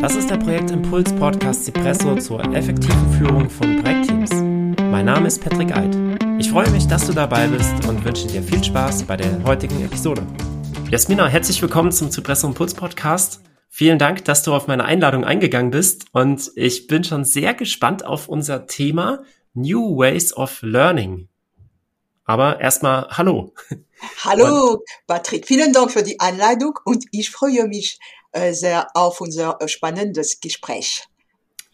[0.00, 4.30] Das ist der Projektimpuls Podcast Cipresso zur effektiven Führung von Projektteams.
[4.90, 5.96] Mein Name ist Patrick Eid.
[6.38, 9.82] Ich freue mich, dass du dabei bist und wünsche dir viel Spaß bei der heutigen
[9.82, 10.26] Episode.
[10.90, 13.40] Jasmina, herzlich willkommen zum Cipresso Impuls Podcast.
[13.70, 18.04] Vielen Dank, dass du auf meine Einladung eingegangen bist und ich bin schon sehr gespannt
[18.04, 19.24] auf unser Thema
[19.54, 21.28] New Ways of Learning.
[22.26, 23.54] Aber erstmal hallo.
[24.24, 25.46] Hallo, Patrick.
[25.46, 27.98] Vielen Dank für die Einladung und ich freue mich
[28.52, 31.04] sehr auf unser äh, spannendes Gespräch.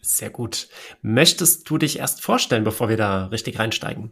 [0.01, 0.67] Sehr gut.
[1.01, 4.11] Möchtest du dich erst vorstellen, bevor wir da richtig reinsteigen?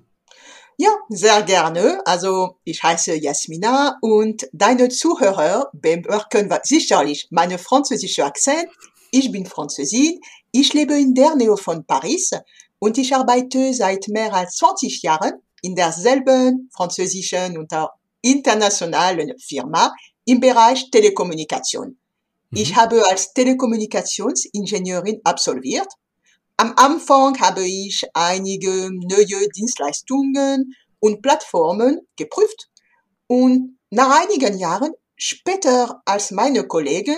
[0.77, 2.01] Ja, sehr gerne.
[2.05, 8.67] Also ich heiße Jasmina und deine Zuhörer bemerken sicherlich meine französische Akzent.
[9.11, 10.19] Ich bin Französin,
[10.51, 12.31] ich lebe in der Nähe von Paris
[12.79, 17.71] und ich arbeite seit mehr als 20 Jahren in derselben französischen und
[18.21, 19.93] internationalen Firma
[20.25, 21.97] im Bereich Telekommunikation.
[22.53, 22.75] Ich mhm.
[22.77, 25.87] habe als Telekommunikationsingenieurin absolviert.
[26.57, 32.69] Am Anfang habe ich einige neue Dienstleistungen und Plattformen geprüft
[33.27, 37.17] und nach einigen Jahren später als meine Kollegen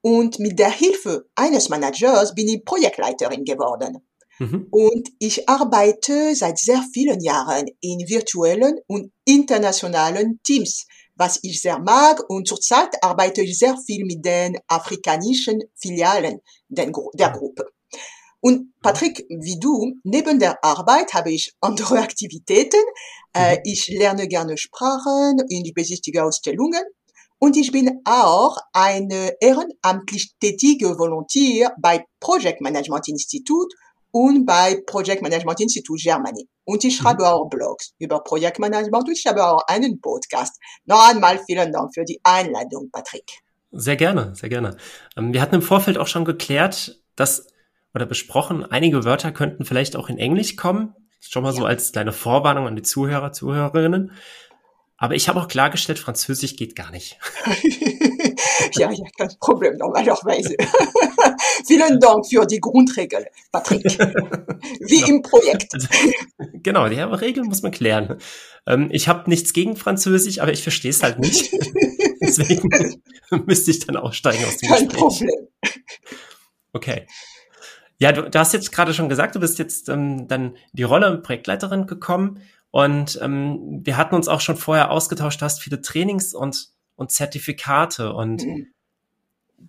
[0.00, 3.98] und mit der Hilfe eines Managers bin ich Projektleiterin geworden.
[4.38, 4.66] Mhm.
[4.70, 10.86] Und ich arbeite seit sehr vielen Jahren in virtuellen und internationalen Teams,
[11.16, 12.22] was ich sehr mag.
[12.28, 17.66] Und zurzeit arbeite ich sehr viel mit den afrikanischen Filialen der Gruppe.
[18.40, 22.82] Und Patrick, wie du, neben der Arbeit habe ich andere Aktivitäten.
[23.32, 23.60] Äh, mhm.
[23.64, 26.82] ich lerne gerne Sprachen in die besichtige Ausstellungen.
[27.38, 33.72] Und ich bin auch eine ehrenamtlich tätige Volontier bei Project Management Institut
[34.14, 36.48] und bei Project Management Institute Germany.
[36.62, 37.28] Und ich schreibe mhm.
[37.28, 40.60] auch Blogs über Projektmanagement und ich habe auch einen Podcast.
[40.84, 43.40] Noch einmal vielen Dank für die Einladung, Patrick.
[43.72, 44.76] Sehr gerne, sehr gerne.
[45.16, 47.48] Ähm, wir hatten im Vorfeld auch schon geklärt, dass
[47.92, 50.94] oder besprochen, einige Wörter könnten vielleicht auch in Englisch kommen.
[51.18, 51.56] Schon mal ja.
[51.56, 54.12] so als kleine Vorwarnung an die Zuhörer, Zuhörerinnen.
[54.96, 57.18] Aber ich habe auch klargestellt, Französisch geht gar nicht.
[58.74, 60.56] ja, ja, kein Problem normalerweise.
[61.66, 63.84] Vielen Dank für die Grundregeln, Patrick.
[64.80, 65.72] Wie im Projekt.
[65.74, 65.88] Also,
[66.62, 68.18] genau, die Regeln muss man klären.
[68.66, 71.50] Ähm, ich habe nichts gegen Französisch, aber ich verstehe es halt nicht.
[72.20, 72.68] Deswegen
[73.46, 75.00] müsste ich dann aussteigen aus dem Kein Gespräch.
[75.00, 75.48] Problem.
[76.72, 77.06] Okay.
[77.98, 81.18] Ja, du, du hast jetzt gerade schon gesagt, du bist jetzt ähm, dann die Rolle
[81.18, 86.34] Projektleiterin gekommen und ähm, wir hatten uns auch schon vorher ausgetauscht, du hast viele Trainings
[86.34, 88.73] und, und Zertifikate und mhm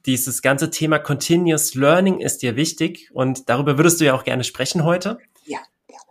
[0.05, 4.43] dieses ganze Thema Continuous Learning ist dir wichtig und darüber würdest du ja auch gerne
[4.43, 5.17] sprechen heute.
[5.45, 6.03] Ja, gerne.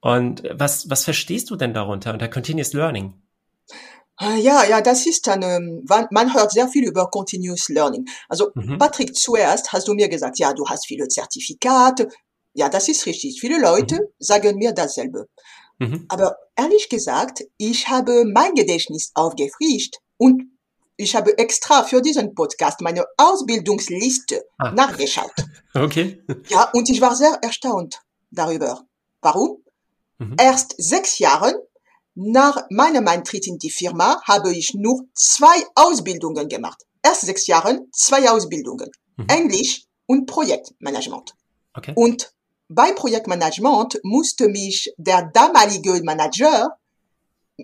[0.00, 3.14] Und was, was verstehst du denn darunter unter Continuous Learning?
[4.18, 8.06] Ah, ja, ja, das ist dann, ähm, man hört sehr viel über Continuous Learning.
[8.28, 8.78] Also, mhm.
[8.78, 12.08] Patrick, zuerst hast du mir gesagt, ja, du hast viele Zertifikate.
[12.54, 13.38] Ja, das ist richtig.
[13.38, 14.06] Viele Leute mhm.
[14.18, 15.28] sagen mir dasselbe.
[15.78, 16.06] Mhm.
[16.08, 20.44] Aber ehrlich gesagt, ich habe mein Gedächtnis aufgefrischt und
[20.96, 24.70] ich habe extra für diesen Podcast meine Ausbildungsliste ah.
[24.72, 25.32] nachgeschaut.
[25.74, 26.24] Okay.
[26.48, 28.86] Ja, und ich war sehr erstaunt darüber.
[29.20, 29.62] Warum?
[30.16, 30.36] Mhm.
[30.40, 31.54] Erst sechs Jahre
[32.14, 36.82] nach meinem Eintritt in die Firma habe ich nur zwei Ausbildungen gemacht.
[37.02, 38.90] Erst sechs Jahre, zwei Ausbildungen.
[39.18, 39.26] Mhm.
[39.28, 41.34] Englisch und Projektmanagement.
[41.74, 41.92] Okay.
[41.94, 42.32] Und
[42.68, 46.78] bei Projektmanagement musste mich der damalige Manager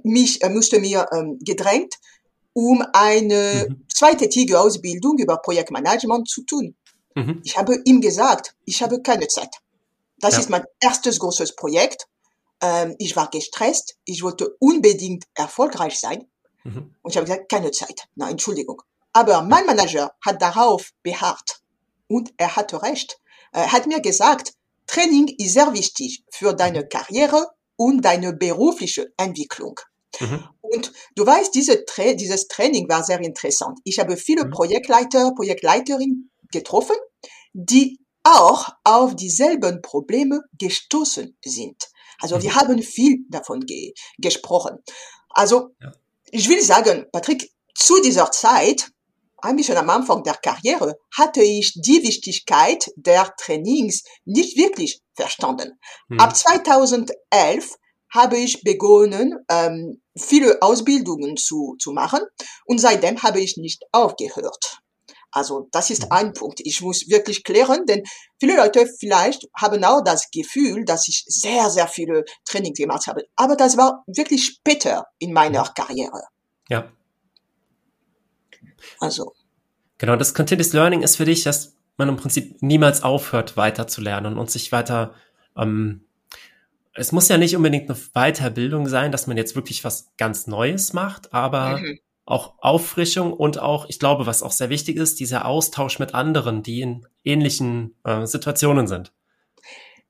[0.03, 1.95] mich äh, musste mir ähm, gedrängt,
[2.53, 3.85] um eine mhm.
[3.93, 6.75] zweitägige Ausbildung über Projektmanagement zu tun.
[7.15, 7.41] Mhm.
[7.45, 9.57] Ich habe ihm gesagt, ich habe keine Zeit.
[10.19, 10.41] Das ja.
[10.41, 12.07] ist mein erstes großes Projekt.
[12.61, 13.97] Ähm, ich war gestresst.
[14.05, 16.27] Ich wollte unbedingt erfolgreich sein.
[16.65, 16.95] Mhm.
[17.03, 18.09] Und ich habe gesagt, keine Zeit.
[18.15, 18.83] Na, Entschuldigung.
[19.13, 21.61] Aber mein Manager hat darauf beharrt.
[22.09, 23.19] Und er hatte recht.
[23.53, 24.55] Er hat mir gesagt,
[24.87, 29.79] Training ist sehr wichtig für deine Karriere und deine berufliche Entwicklung.
[30.21, 30.45] Mhm.
[30.61, 33.79] Und du weißt, diese Tra dieses Training war sehr interessant.
[33.85, 34.51] Ich habe viele mhm.
[34.51, 36.97] Projektleiter, Projektleiterinnen getroffen,
[37.53, 41.89] die auch auf dieselben Probleme gestoßen sind.
[42.21, 42.43] Also mhm.
[42.43, 44.79] wir haben viel davon ge gesprochen.
[45.31, 45.93] Also ja.
[46.31, 48.91] ich will sagen, Patrick, zu dieser Zeit,
[49.39, 55.79] ein bisschen am Anfang der Karriere, hatte ich die Wichtigkeit der Trainings nicht wirklich verstanden.
[56.09, 56.21] Mhm.
[56.21, 57.77] Ab 2011
[58.13, 62.21] habe ich begonnen, ähm, viele Ausbildungen zu, zu machen
[62.67, 64.79] und seitdem habe ich nicht aufgehört.
[65.33, 66.61] Also das ist ein Punkt.
[66.61, 68.03] Ich muss wirklich klären, denn
[68.39, 73.25] viele Leute vielleicht haben auch das Gefühl, dass ich sehr, sehr viele Trainings gemacht habe.
[73.35, 76.25] Aber das war wirklich später in meiner Karriere.
[76.69, 76.93] Ja.
[79.01, 79.33] Also.
[79.97, 84.03] Genau, das Continuous Learning ist für dich, dass man im Prinzip niemals aufhört, weiter zu
[84.03, 85.15] lernen und sich weiter,
[85.57, 86.05] ähm,
[86.95, 90.93] es muss ja nicht unbedingt eine Weiterbildung sein, dass man jetzt wirklich was ganz Neues
[90.93, 91.99] macht, aber mhm.
[92.25, 96.63] auch Auffrischung und auch, ich glaube, was auch sehr wichtig ist, dieser Austausch mit anderen,
[96.63, 99.13] die in ähnlichen äh, Situationen sind.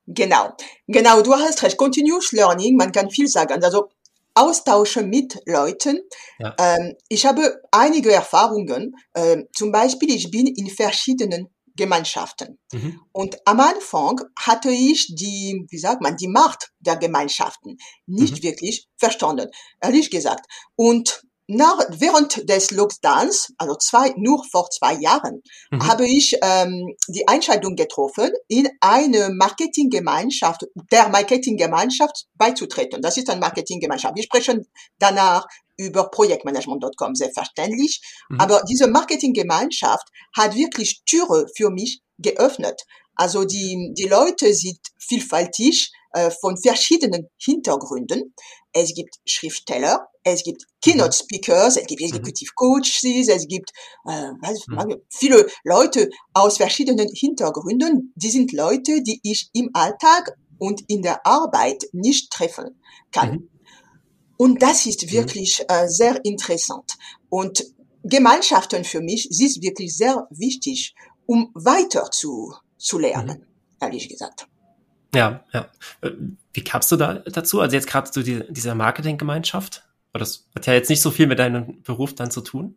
[0.07, 0.53] Genau,
[0.89, 1.77] genau, du hast recht.
[1.77, 3.63] Continuous Learning, man kann viel sagen.
[3.63, 3.89] Also
[4.35, 6.01] Austausche mit Leuten.
[6.39, 6.57] Ja.
[6.59, 8.97] Ähm, ich habe einige Erfahrungen.
[9.15, 11.49] Ähm, zum Beispiel, ich bin in verschiedenen
[11.83, 12.61] Gemeinschaften.
[12.73, 13.01] Mhm.
[13.11, 17.77] Und am Anfang hatte ich die, wie sagt man, die Macht der Gemeinschaften
[18.07, 18.43] nicht mhm.
[18.45, 19.49] wirklich verstanden,
[19.81, 20.47] ehrlich gesagt.
[20.77, 25.43] Und nach, während des Lockdowns, also zwei, nur vor zwei Jahren,
[25.73, 25.87] mhm.
[25.89, 33.03] habe ich ähm, die Entscheidung getroffen, in eine Marketinggemeinschaft, der Marketinggemeinschaft beizutreten.
[33.03, 34.15] Das ist eine Marketinggemeinschaft.
[34.15, 34.67] Wir sprechen
[34.99, 35.47] danach
[35.87, 38.01] über Projektmanagement.com, selbstverständlich.
[38.29, 38.41] Mhm.
[38.41, 40.07] Aber diese Marketinggemeinschaft
[40.37, 42.83] hat wirklich Türe für mich geöffnet.
[43.15, 48.35] Also die, die Leute sind vielfältig äh, von verschiedenen Hintergründen.
[48.73, 52.09] Es gibt Schriftsteller, es gibt Keynote Speakers, es gibt mhm.
[52.09, 53.71] Executive Coaches, es gibt
[54.09, 54.97] äh, mhm.
[55.11, 58.13] viele Leute aus verschiedenen Hintergründen.
[58.17, 62.81] Die sind Leute, die ich im Alltag und in der Arbeit nicht treffen
[63.11, 63.33] kann.
[63.33, 63.49] Mhm.
[64.43, 65.13] Und das ist mhm.
[65.13, 66.99] wirklich äh, sehr interessant.
[67.29, 67.65] Und
[68.03, 70.97] Gemeinschaften für mich ist wirklich sehr wichtig,
[71.27, 73.77] um weiter zu, zu lernen, mhm.
[73.81, 74.49] ehrlich gesagt.
[75.15, 75.71] Ja, ja.
[76.01, 76.11] Äh,
[76.53, 77.61] wie kamst du da dazu?
[77.61, 79.85] Also jetzt gerade zu die, dieser Marketinggemeinschaft?
[80.13, 82.77] Das hat ja jetzt nicht so viel mit deinem Beruf dann zu tun.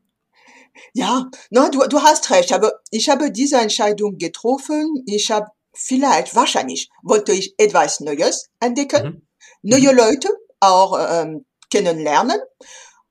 [0.93, 2.53] Ja, no, du, du hast recht.
[2.53, 5.01] Aber ich habe diese Entscheidung getroffen.
[5.07, 9.21] Ich habe vielleicht, wahrscheinlich, wollte ich etwas Neues entdecken, mhm.
[9.63, 9.97] neue mhm.
[9.97, 10.29] Leute
[10.59, 12.39] auch ähm, kennenlernen.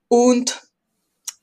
[0.09, 0.63] Und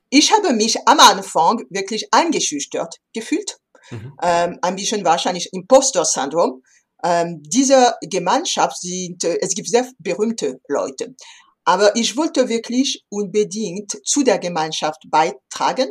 [0.09, 3.57] ich habe mich am Anfang wirklich eingeschüchtert gefühlt.
[3.89, 4.13] Mhm.
[4.21, 6.61] Ähm, ein bisschen wahrscheinlich Imposter-Syndrom.
[7.03, 11.15] Ähm, diese Gemeinschaft sind, äh, es gibt sehr berühmte Leute.
[11.63, 15.89] Aber ich wollte wirklich unbedingt zu der Gemeinschaft beitragen,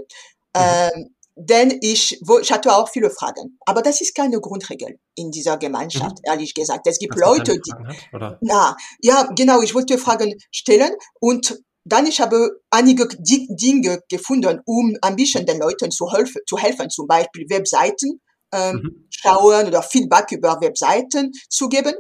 [0.55, 0.63] mhm.
[0.63, 1.15] ähm,
[1.49, 3.59] denn ich, ich hatte auch viele Fragen.
[3.67, 6.33] Aber das ist keine Grundregel in dieser Gemeinschaft, mhm.
[6.33, 6.87] ehrlich gesagt.
[6.87, 12.07] Es gibt Hast Leute, die, hat, na, ja, genau, ich wollte Fragen stellen und dann
[12.07, 17.07] ich habe einige Dinge gefunden, um ein bisschen den Leuten zu helfen, zu helfen, zum
[17.07, 18.21] Beispiel Webseiten
[18.53, 19.07] ähm, mhm.
[19.09, 21.95] schauen oder Feedback über Webseiten zu geben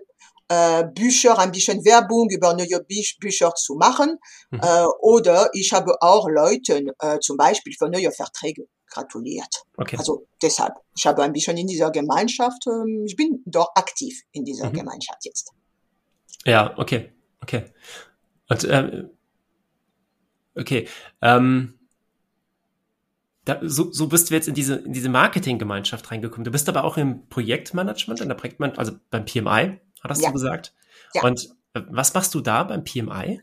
[0.50, 4.18] äh, Bücher, ein bisschen Werbung über neue Bü Bücher zu machen.
[4.50, 4.60] Mhm.
[4.60, 9.64] Äh, oder ich habe auch Leuten äh, zum Beispiel für neue Verträge gratuliert.
[9.76, 9.96] Okay.
[9.96, 14.44] Also deshalb, ich habe ein bisschen in dieser Gemeinschaft, äh, ich bin doch aktiv in
[14.44, 14.74] dieser mhm.
[14.74, 15.52] Gemeinschaft jetzt.
[16.44, 17.64] Ja, okay, okay.
[18.48, 19.10] Und ähm,
[20.56, 20.88] okay,
[21.22, 21.78] ähm,
[23.44, 26.44] da, so, so bist du jetzt in diese, in diese Marketinggemeinschaft reingekommen.
[26.44, 30.28] Du bist aber auch im Projektmanagement, in der Projektmanagement, also beim PMI hattest ja.
[30.28, 30.74] du gesagt.
[31.14, 31.22] Ja.
[31.22, 33.40] Und äh, was machst du da beim PMI?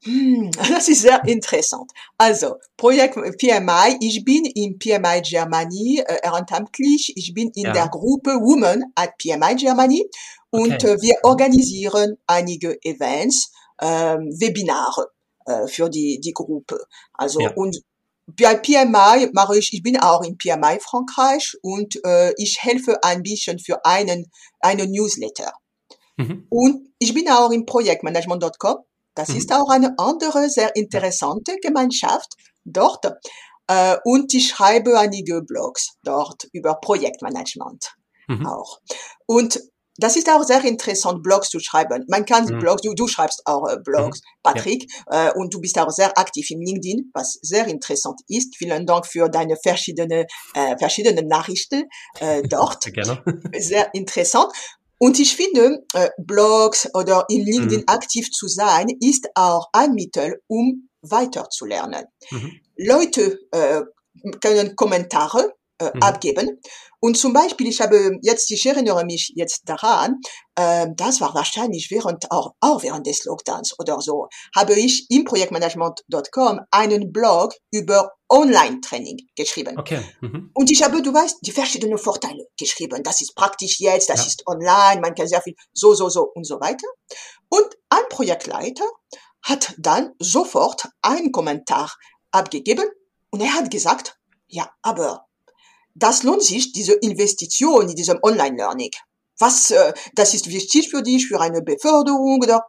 [0.04, 1.90] Hm, das ist sehr interessant.
[2.16, 7.12] Also, Projekt PMI, ich bin in PMI Germany äh, ehrenamtlich.
[7.16, 7.72] Ich bin in ja.
[7.72, 10.08] der Gruppe Women at PMI Germany
[10.48, 10.92] und okay.
[10.92, 15.08] äh, wir organisieren einige Events, ähm, Webinare
[15.44, 16.78] äh, für die, die Gruppe.
[17.12, 17.52] Also, ja.
[17.54, 17.82] und
[18.26, 23.22] bei PMI mache ich, ich bin auch in PMI Frankreich und äh, ich helfe ein
[23.22, 24.30] bisschen für einen,
[24.60, 25.52] einen Newsletter.
[26.16, 26.46] Mhm.
[26.48, 28.78] Und ich bin auch im Projektmanagement.com.
[29.20, 29.36] Das mhm.
[29.36, 33.04] ist auch eine andere sehr interessante Gemeinschaft dort.
[33.66, 37.92] Äh, und ich schreibe einige Blogs dort über Projektmanagement
[38.28, 38.46] mhm.
[38.46, 38.80] auch.
[39.26, 39.60] Und
[39.98, 42.06] das ist auch sehr interessant, Blogs zu schreiben.
[42.08, 42.60] Man kann mhm.
[42.60, 44.24] Blogs, du, du schreibst auch äh, Blogs, mhm.
[44.42, 45.28] Patrick, ja.
[45.28, 48.56] äh, und du bist auch sehr aktiv im LinkedIn, was sehr interessant ist.
[48.56, 51.84] Vielen Dank für deine verschiedene, äh, verschiedenen Nachrichten
[52.20, 52.90] äh, dort.
[52.94, 53.22] Gerne.
[53.58, 54.50] Sehr interessant.
[55.02, 57.84] Und ich finde, äh, Blogs oder in LinkedIn mhm.
[57.86, 62.04] aktiv zu sein, ist auch ein Mittel, um weiterzulernen.
[62.30, 62.60] Mhm.
[62.76, 63.80] Leute äh,
[64.42, 66.02] können Kommentare äh, mhm.
[66.02, 66.60] abgeben.
[67.02, 70.20] Und zum Beispiel, ich habe jetzt, ich erinnere mich jetzt daran,
[70.54, 75.24] äh, das war wahrscheinlich während auch, auch während des Lockdowns oder so, habe ich im
[75.24, 79.78] Projektmanagement.com einen Blog über Online-Training geschrieben.
[79.78, 80.02] Okay.
[80.20, 80.50] Mhm.
[80.52, 83.02] Und ich habe, du weißt, die verschiedenen Vorteile geschrieben.
[83.02, 84.26] Das ist praktisch jetzt, das ja.
[84.26, 86.86] ist online, man kann sehr viel so, so, so und so weiter.
[87.48, 88.84] Und ein Projektleiter
[89.42, 91.90] hat dann sofort einen Kommentar
[92.30, 92.84] abgegeben
[93.30, 94.18] und er hat gesagt,
[94.48, 95.26] ja, aber
[95.94, 98.90] das lohnt sich, diese Investition in diesem Online-Learning.
[99.38, 102.66] Was, äh, das ist wichtig für dich, für eine Beförderung oder?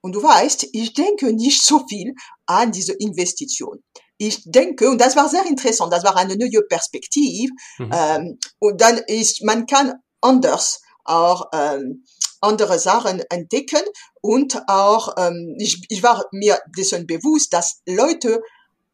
[0.00, 2.14] Und du weißt, ich denke nicht so viel
[2.46, 3.82] an diese Investition.
[4.18, 7.90] ich denke, und das war sehr interessant, das war eine neue Perspektive, mhm.
[7.92, 12.04] ähm, und dann ist, man kann anders auch ähm,
[12.40, 13.82] andere Sachen entdecken
[14.20, 18.42] und auch, ähm, ich, ich war mir dessen bewusst, dass Leute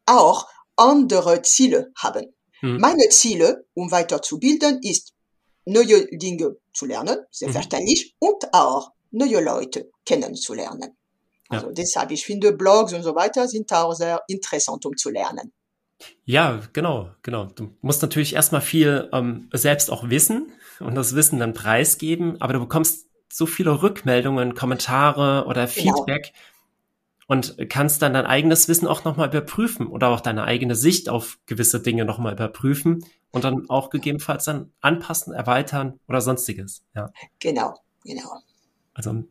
[0.05, 2.33] auch andere Ziele haben.
[2.63, 2.79] Mhm.
[2.79, 5.13] Meine Ziele, um weiterzubilden, ist,
[5.65, 8.27] neue Dinge zu lernen, selbstverständlich, mhm.
[8.27, 10.95] und auch neue Leute kennenzulernen.
[11.49, 11.73] Also ja.
[11.73, 15.51] deshalb, ich finde, Blogs und so weiter sind auch sehr interessant, um zu lernen.
[16.25, 17.45] Ja, genau, genau.
[17.45, 22.53] Du musst natürlich erstmal viel ähm, selbst auch wissen und das Wissen dann preisgeben, aber
[22.53, 25.95] du bekommst so viele Rückmeldungen, Kommentare oder genau.
[25.95, 26.52] Feedback genau.
[27.27, 31.39] Und kannst dann dein eigenes Wissen auch nochmal überprüfen oder auch deine eigene Sicht auf
[31.45, 36.83] gewisse Dinge nochmal überprüfen und dann auch gegebenenfalls dann anpassen, erweitern oder sonstiges.
[36.95, 37.11] Ja.
[37.39, 38.29] Genau, genau.
[38.93, 39.23] Also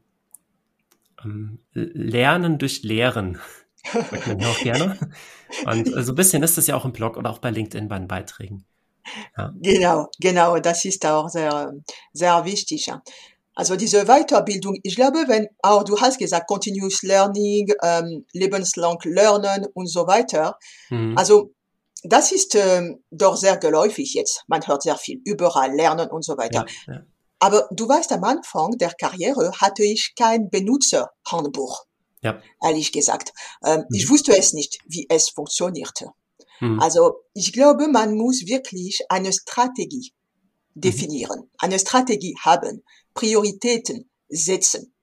[1.25, 3.39] ähm, Lernen durch Lehren.
[3.85, 4.99] Sagt man ja auch gerne.
[5.67, 7.99] Und so ein bisschen ist das ja auch im Blog oder auch bei LinkedIn bei
[7.99, 8.65] den Beiträgen.
[9.37, 9.53] Ja.
[9.57, 11.73] Genau, genau, das ist auch sehr,
[12.13, 12.89] sehr wichtig.
[13.55, 19.67] Also diese Weiterbildung, ich glaube, wenn auch du hast gesagt, Continuous Learning, ähm, lebenslang Lernen
[19.75, 20.57] und so weiter.
[20.89, 21.17] Mhm.
[21.19, 21.53] Also
[22.03, 24.45] das ist ähm, doch sehr geläufig jetzt.
[24.49, 26.65] Man hört sehr viel überall Lernen und so weiter.
[26.87, 27.01] Ja, ja.
[27.39, 31.85] Aber du weißt, am Anfang der Karriere hatte ich kein Benutzerhandbuch.
[32.23, 32.41] Ja.
[32.63, 33.33] Ehrlich gesagt.
[33.65, 33.87] Ähm, mhm.
[33.97, 36.11] Ich wusste es nicht, wie es funktionierte.
[36.61, 36.81] Mhm.
[36.81, 40.13] Also ich glaube, man muss wirklich eine Strategie
[40.75, 40.81] mhm.
[40.81, 44.95] definieren, eine Strategie haben, Prioritäten setzen.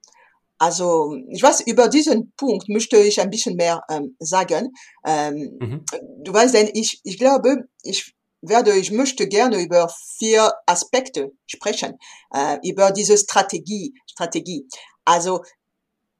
[0.58, 4.74] Also ich weiß, über diesen Punkt möchte ich ein bisschen mehr ähm, sagen.
[5.06, 5.86] Ähm, mhm.
[6.24, 11.98] Du weißt, denn ich, ich glaube, ich werde, ich möchte gerne über vier Aspekte sprechen,
[12.34, 14.68] äh, über diese Strategie, Strategie.
[15.06, 15.44] Also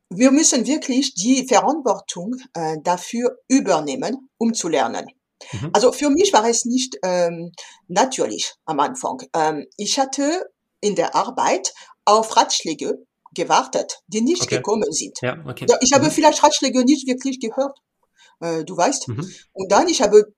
[0.10, 5.06] wir müssen wirklich die Verantwortung äh, dafür übernehmen, um zu lernen.
[5.52, 5.70] Mhm.
[5.74, 7.52] Also für mich war es nicht ähm,
[7.88, 9.22] natürlich am Anfang.
[9.34, 10.50] Ähm, ich hatte
[10.82, 11.74] in der Arbeit
[12.06, 14.58] auf Ratschläge gewartet, die nicht okay.
[14.58, 15.18] gekommen sind.
[15.22, 15.68] Ja, okay.
[15.82, 16.12] Ich habe mhm.
[16.12, 17.80] vielleicht Ratschläge nicht wirklich gehört
[18.40, 19.08] äh, du weißt.
[19.08, 19.30] Mhm.
[19.54, 20.34] Und dann, ich habe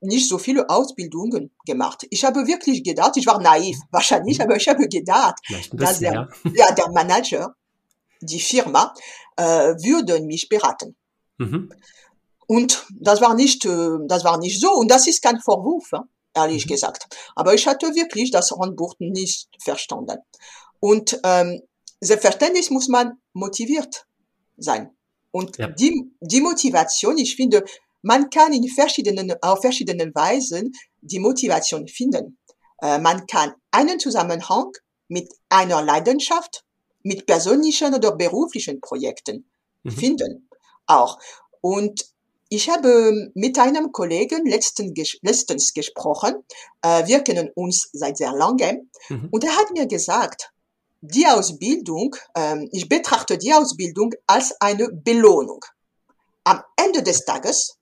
[0.00, 2.06] nicht so viele Ausbildungen gemacht.
[2.10, 4.44] Ich habe wirklich gedacht, ich war naiv, wahrscheinlich, mhm.
[4.44, 6.28] aber ich habe gedacht, bisschen, dass der, ja.
[6.54, 6.72] ja.
[6.72, 7.54] der Manager,
[8.20, 8.94] die Firma,
[9.36, 10.96] äh, würde mich beraten.
[11.38, 11.70] Mhm.
[12.46, 14.72] Und das war nicht, äh, das war nicht so.
[14.72, 15.90] Und das ist kein Vorwurf,
[16.42, 16.70] ehrlich mhm.
[16.70, 17.06] gesagt.
[17.34, 20.18] Aber ich hatte wirklich das Handbuch nicht verstanden.
[20.80, 21.60] Und ähm,
[22.00, 24.06] selbstverständlich muss man motiviert
[24.56, 24.90] sein.
[25.30, 25.68] Und ja.
[25.68, 27.64] die, die Motivation, ich finde,
[28.02, 32.38] man kann in verschiedenen, auf verschiedenen Weisen die Motivation finden.
[32.80, 34.70] Äh, man kann einen Zusammenhang
[35.08, 36.64] mit einer Leidenschaft,
[37.02, 39.48] mit persönlichen oder beruflichen Projekten
[39.82, 39.90] mhm.
[39.90, 40.48] finden.
[40.86, 41.18] Auch.
[41.60, 42.06] Und
[42.48, 46.36] ich habe mit einem Kollegen letzten, letztens gesprochen.
[46.82, 48.90] Äh, wir kennen uns seit sehr langem.
[49.08, 49.28] Mhm.
[49.30, 50.50] Und er hat mir gesagt,
[51.00, 55.64] die Ausbildung, ähm, ich betrachte die Ausbildung als eine Belohnung.
[56.44, 57.76] Am Ende des Tages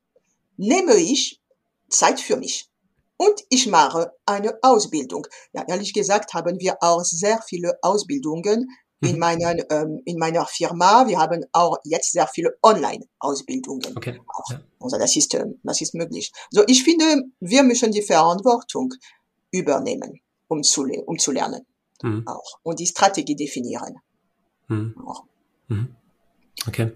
[0.57, 1.41] nehme ich
[1.89, 2.69] Zeit für mich
[3.17, 5.27] und ich mache eine Ausbildung.
[5.53, 8.69] Ja, ehrlich gesagt haben wir auch sehr viele Ausbildungen
[9.01, 9.19] in, mhm.
[9.19, 11.07] meinen, ähm, in meiner Firma.
[11.07, 13.97] Wir haben auch jetzt sehr viele Online-Ausbildungen.
[13.97, 14.21] Okay.
[14.51, 14.61] Ja.
[14.81, 16.33] Also das ist, ähm, das ist möglich.
[16.51, 18.93] So, ich finde, wir müssen die Verantwortung
[19.51, 21.67] übernehmen, um zu, um zu lernen
[22.03, 22.27] mhm.
[22.27, 23.97] auch und die Strategie definieren.
[24.69, 24.95] Mhm.
[25.69, 25.97] Mhm.
[26.67, 26.93] Okay.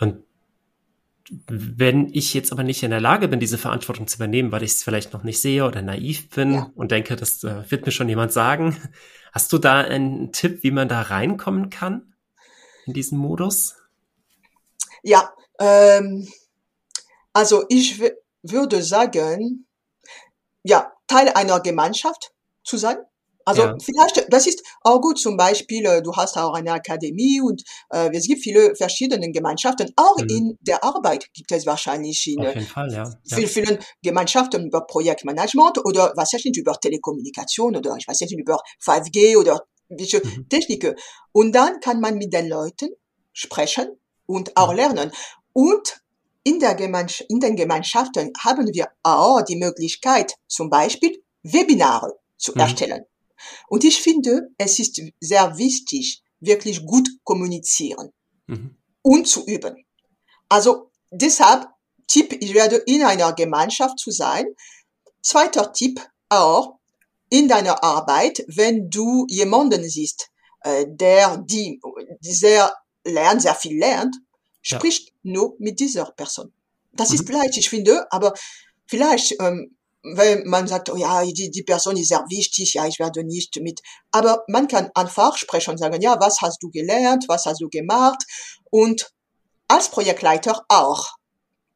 [0.00, 0.24] Und
[1.46, 4.72] wenn ich jetzt aber nicht in der Lage bin, diese Verantwortung zu übernehmen, weil ich
[4.72, 6.70] es vielleicht noch nicht sehe oder naiv bin ja.
[6.74, 8.76] und denke, das äh, wird mir schon jemand sagen,
[9.32, 12.14] hast du da einen Tipp, wie man da reinkommen kann
[12.86, 13.76] in diesen Modus?
[15.02, 16.28] Ja, ähm,
[17.32, 18.02] also ich
[18.42, 19.66] würde sagen,
[20.62, 22.32] ja, Teil einer Gemeinschaft
[22.64, 22.96] zu sein.
[23.48, 23.76] Also ja.
[23.82, 28.14] vielleicht, das ist auch gut zum Beispiel, äh, du hast auch eine Akademie und äh,
[28.14, 29.90] es gibt viele verschiedene Gemeinschaften.
[29.96, 30.28] Auch mhm.
[30.28, 33.10] in der Arbeit gibt es wahrscheinlich in jeden Fall, ja.
[33.24, 33.48] Viel, ja.
[33.48, 38.58] vielen Gemeinschaften über Projektmanagement oder was weiß ich über Telekommunikation oder ich weiß nicht über
[38.84, 40.46] 5G oder welche mhm.
[40.50, 40.94] Techniken.
[41.32, 42.90] Und dann kann man mit den Leuten
[43.32, 43.88] sprechen
[44.26, 44.76] und auch mhm.
[44.76, 45.12] lernen.
[45.54, 46.02] Und
[46.44, 52.52] in, der Gemeinschaft, in den Gemeinschaften haben wir auch die Möglichkeit, zum Beispiel Webinare zu
[52.52, 52.60] mhm.
[52.60, 53.04] erstellen.
[53.68, 58.10] Und ich finde, es ist sehr wichtig, wirklich gut kommunizieren
[58.46, 58.76] mhm.
[59.02, 59.84] und zu üben.
[60.48, 61.68] Also deshalb
[62.06, 64.46] Tipp, ich werde in einer Gemeinschaft zu sein.
[65.22, 66.78] Zweiter Tipp auch
[67.28, 70.30] in deiner Arbeit, wenn du jemanden siehst,
[70.60, 71.80] äh, der die
[72.20, 72.72] sehr
[73.04, 74.16] lernt, sehr viel lernt,
[74.62, 75.14] spricht ja.
[75.22, 76.52] nur mit dieser Person.
[76.92, 77.14] Das mhm.
[77.16, 78.32] ist vielleicht, ich finde, aber
[78.86, 82.98] vielleicht, ähm, weil man sagt, oh ja, die, die Person ist sehr wichtig, ja, ich
[82.98, 83.80] werde nicht mit,
[84.12, 87.68] aber man kann einfach sprechen und sagen, ja, was hast du gelernt, was hast du
[87.68, 88.22] gemacht
[88.70, 89.10] und
[89.68, 91.06] als Projektleiter auch.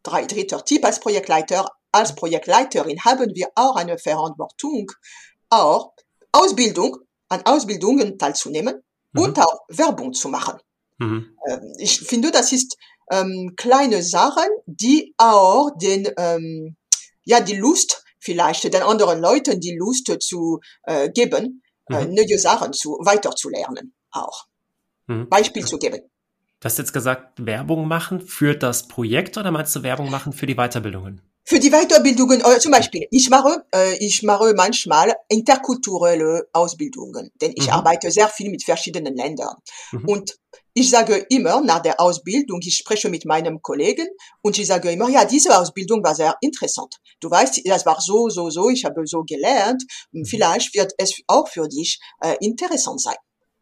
[0.02, 4.90] Drei, dritter Tipp, als Projektleiter, als Projektleiterin haben wir auch eine Verantwortung,
[5.50, 5.92] auch
[6.32, 6.96] Ausbildung,
[7.28, 9.22] an Ausbildungen teilzunehmen mhm.
[9.22, 10.58] und auch Werbung zu machen.
[10.98, 11.36] Mhm.
[11.48, 12.76] Ähm, ich finde, das ist
[13.10, 16.76] ähm, kleine Sachen, die auch den, ähm,
[17.24, 22.16] ja, die Lust vielleicht den anderen Leuten die Lust zu äh, geben, äh, mhm.
[22.18, 24.46] äh, neue Sachen zu weiterzulernen auch.
[25.06, 25.28] Mhm.
[25.28, 26.00] Beispiel zu geben.
[26.60, 30.46] Du hast jetzt gesagt, Werbung machen für das Projekt oder meinst du Werbung machen für
[30.46, 31.20] die Weiterbildungen?
[31.44, 37.52] Für die Weiterbildungen, äh, zum Beispiel, ich mache, äh, ich mache manchmal interkulturelle Ausbildungen, denn
[37.56, 37.72] ich mhm.
[37.72, 39.56] arbeite sehr viel mit verschiedenen Ländern.
[39.90, 40.04] Mhm.
[40.04, 40.36] Und
[40.74, 44.06] ich sage immer nach der Ausbildung, ich spreche mit meinem Kollegen
[44.40, 46.96] und ich sage immer, ja, diese Ausbildung war sehr interessant.
[47.20, 49.82] Du weißt, das war so, so, so, ich habe so gelernt.
[50.12, 50.24] Mhm.
[50.24, 53.16] Vielleicht wird es auch für dich äh, interessant sein.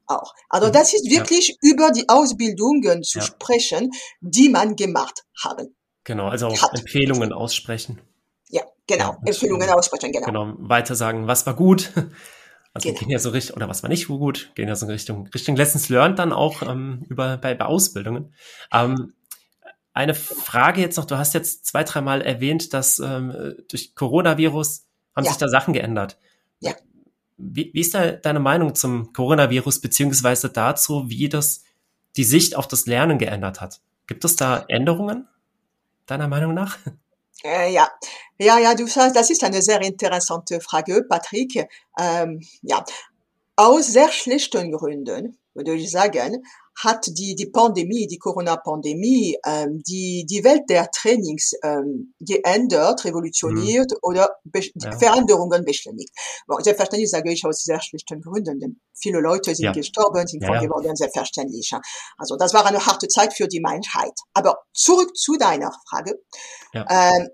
[0.06, 0.34] Auch.
[0.48, 0.72] Also mhm.
[0.72, 1.54] das ist wirklich ja.
[1.62, 3.24] über die Ausbildungen zu ja.
[3.24, 3.90] sprechen,
[4.20, 5.76] die man gemacht haben.
[6.04, 6.78] Genau, also auch hat.
[6.78, 8.00] Empfehlungen aussprechen.
[8.48, 10.26] Ja, genau, ja, Empfehlungen aussprechen, genau.
[10.26, 11.92] Genau, weiter sagen, was war gut,
[12.72, 13.00] also genau.
[13.00, 15.26] gehen ja so richtig, oder was war nicht so gut, gehen ja so in Richtung,
[15.28, 18.32] Richtung Lessons Learned dann auch ähm, über bei, bei Ausbildungen.
[18.72, 19.14] Ähm,
[19.92, 24.86] eine Frage jetzt noch, du hast jetzt zwei, dreimal erwähnt, dass ähm, durch Coronavirus
[25.16, 25.30] haben ja.
[25.30, 26.16] sich da Sachen geändert.
[26.60, 26.74] Ja.
[27.36, 31.64] Wie, wie ist da deine Meinung zum Coronavirus, beziehungsweise dazu, wie das
[32.16, 33.80] die Sicht auf das Lernen geändert hat?
[34.06, 35.26] Gibt es da Änderungen,
[36.06, 36.78] deiner Meinung nach?
[37.44, 37.88] Äh, ja,
[38.38, 41.68] ja, ja, du sagst, das ist eine sehr interessante Frage, Patrick.
[41.98, 42.84] Ähm, ja,
[43.56, 46.44] aus sehr schlechten Gründen würde ich sagen,
[46.76, 53.90] hat die, die Pandemie, die Corona-Pandemie, ähm, die, die Welt der Trainings ähm, geändert, revolutioniert
[53.90, 53.98] mhm.
[54.02, 54.92] oder Be ja.
[54.98, 56.10] Veränderungen beschleunigt.
[56.46, 59.72] Bon, selbstverständlich sage ich aus sehr schlechten Gründen, denn viele Leute sind ja.
[59.72, 61.70] gestorben, sind ja, geworden, selbstverständlich.
[62.16, 64.12] Also das war eine harte Zeit für die Menschheit.
[64.32, 66.20] Aber zurück zu deiner Frage.
[66.74, 67.28] Ähm,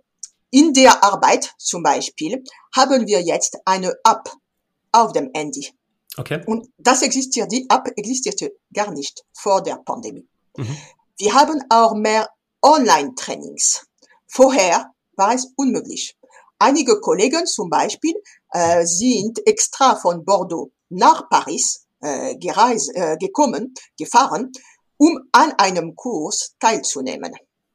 [0.51, 2.43] in der Arbeit zum Beispiel
[2.75, 4.31] haben wir jetzt eine App
[4.93, 5.71] auf dem Handy.
[6.19, 6.43] Okay.
[6.47, 10.27] Und das existiert, die App existierte gar nicht vor der Pandemie.
[10.57, 10.77] Mhm.
[11.19, 12.29] Wir haben auch mehr
[12.63, 13.87] Online-Trainings.
[14.27, 16.17] Vorher war es unmöglich.
[16.59, 18.15] Einige Kollegen zum Beispiel
[18.51, 24.53] äh, sind extra von Bordeaux nach Paris äh, gereist, äh, gekommen, gefahren,
[24.97, 27.33] um an einem Kurs teilzunehmen.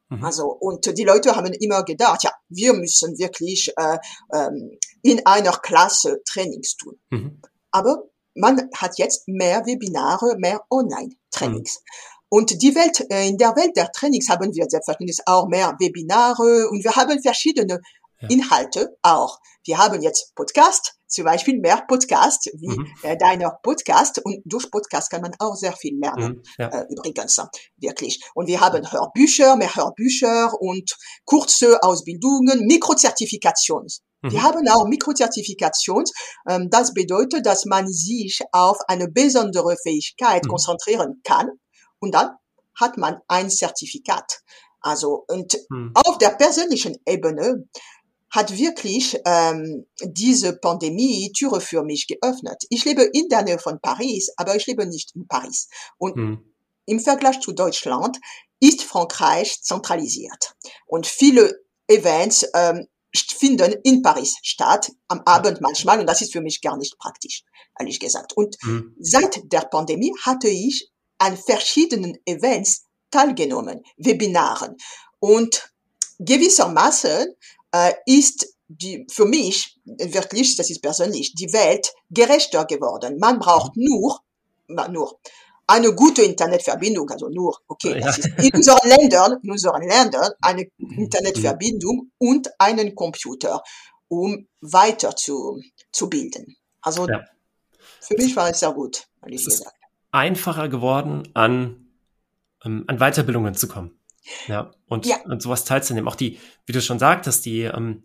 [0.08, 0.24] Mhm.
[0.24, 3.98] Also und die Leute haben immer gedacht, ja, wir müssen wirklich äh,
[4.32, 7.00] ähm, in einer Klasse Trainings tun.
[7.10, 7.40] Mhm.
[7.70, 11.80] Aber man hat jetzt mehr Webinare, mehr Online-Trainings.
[11.80, 12.12] Mhm.
[12.28, 16.68] Und die Welt, äh, in der Welt der Trainings haben wir selbstverständlich auch mehr Webinare
[16.70, 17.80] und wir haben verschiedene
[18.22, 18.28] ja.
[18.30, 19.38] Inhalte auch.
[19.64, 22.86] Wir haben jetzt Podcast, zum Beispiel mehr Podcast wie mhm.
[23.02, 26.68] äh, deiner Podcast und durch Podcast kann man auch sehr viel lernen, mhm, ja.
[26.68, 27.38] äh, übrigens,
[27.76, 28.20] wirklich.
[28.34, 32.66] Und wir haben Hörbücher, mehr Hörbücher und kurze Ausbildungen,
[34.22, 34.30] Mikrozertifikationen.
[34.30, 34.30] Mhm.
[34.32, 36.12] Wir haben auch Mikrozertifikations.
[36.48, 40.48] Ähm, das bedeutet, dass man sich auf eine besondere Fähigkeit mhm.
[40.48, 41.50] konzentrieren kann
[42.00, 42.30] und dann
[42.78, 44.40] hat man ein Zertifikat.
[44.80, 45.92] Also und mhm.
[45.94, 47.68] auf der persönlichen Ebene
[48.30, 52.64] hat wirklich ähm, diese Pandemie Türe für mich geöffnet.
[52.70, 55.68] Ich lebe in der Nähe von Paris, aber ich lebe nicht in Paris.
[55.98, 56.54] Und mhm.
[56.86, 58.18] im Vergleich zu Deutschland
[58.58, 60.54] ist Frankreich zentralisiert.
[60.86, 66.40] Und viele Events ähm, finden in Paris statt, am Abend manchmal, und das ist für
[66.40, 67.44] mich gar nicht praktisch,
[67.78, 68.36] ehrlich gesagt.
[68.36, 68.94] Und mhm.
[68.98, 74.76] seit der Pandemie hatte ich an verschiedenen Events teilgenommen, Webinaren.
[75.20, 75.72] Und
[76.18, 77.34] gewissermaßen
[77.72, 83.18] äh, ist die, für mich wirklich, das ist persönlich, die Welt gerechter geworden.
[83.18, 84.20] Man braucht nur,
[84.68, 85.18] nur
[85.72, 88.14] eine gute Internetverbindung, also nur, okay, ja.
[88.44, 90.66] in unseren Ländern, in unseren Ländern eine.
[90.78, 93.62] Internetverbindung und einen Computer,
[94.08, 96.56] um weiter zu, zu bilden.
[96.82, 97.24] Also ja.
[98.00, 99.76] für mich war es sehr gut, ehrlich es gesagt.
[99.76, 101.88] Ist einfacher geworden, an,
[102.64, 103.98] ähm, an Weiterbildungen zu kommen.
[104.46, 105.16] Ja, und, ja.
[105.24, 106.08] und sowas teilzunehmen.
[106.08, 108.04] Auch die, wie du schon sagtest, die ähm,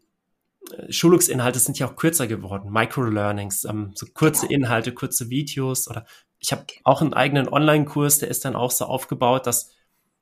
[0.89, 2.71] Schulungsinhalte sind ja auch kürzer geworden.
[2.71, 4.65] Microlearnings, ähm, so kurze genau.
[4.65, 6.05] Inhalte, kurze Videos oder
[6.39, 9.71] ich habe auch einen eigenen Online-Kurs, der ist dann auch so aufgebaut, dass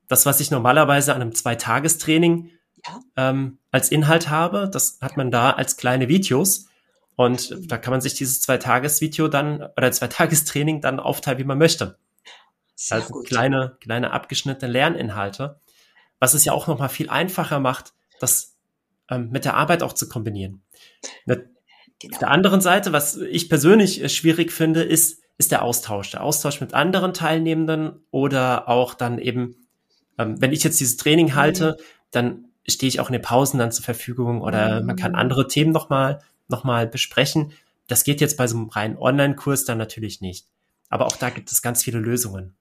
[0.08, 2.51] das, was ich normalerweise an einem Zweitagestraining
[2.86, 2.99] ja.
[3.17, 6.67] ähm, als Inhalt habe, das hat man da als kleine Videos.
[7.15, 7.67] Und mhm.
[7.67, 11.97] da kann man sich dieses Zweitagesvideo dann oder Zweitagestraining dann aufteilen, wie man möchte.
[12.75, 13.28] Sehr also gut.
[13.28, 15.60] kleine, kleine abgeschnittene Lerninhalte
[16.19, 18.56] was es ja auch nochmal viel einfacher macht, das
[19.10, 20.63] ähm, mit der Arbeit auch zu kombinieren.
[21.25, 21.49] Ne,
[21.99, 22.13] genau.
[22.13, 26.12] Auf der anderen Seite, was ich persönlich äh, schwierig finde, ist, ist der Austausch.
[26.12, 29.67] Der Austausch mit anderen Teilnehmenden oder auch dann eben,
[30.17, 31.36] ähm, wenn ich jetzt dieses Training mhm.
[31.36, 31.78] halte,
[32.12, 34.88] dann stehe ich auch in den Pausen dann zur Verfügung oder mhm.
[34.88, 37.54] man kann andere Themen nochmal noch mal besprechen.
[37.88, 40.48] Das geht jetzt bei so einem reinen Online-Kurs dann natürlich nicht.
[40.89, 42.56] Aber auch da gibt es ganz viele Lösungen.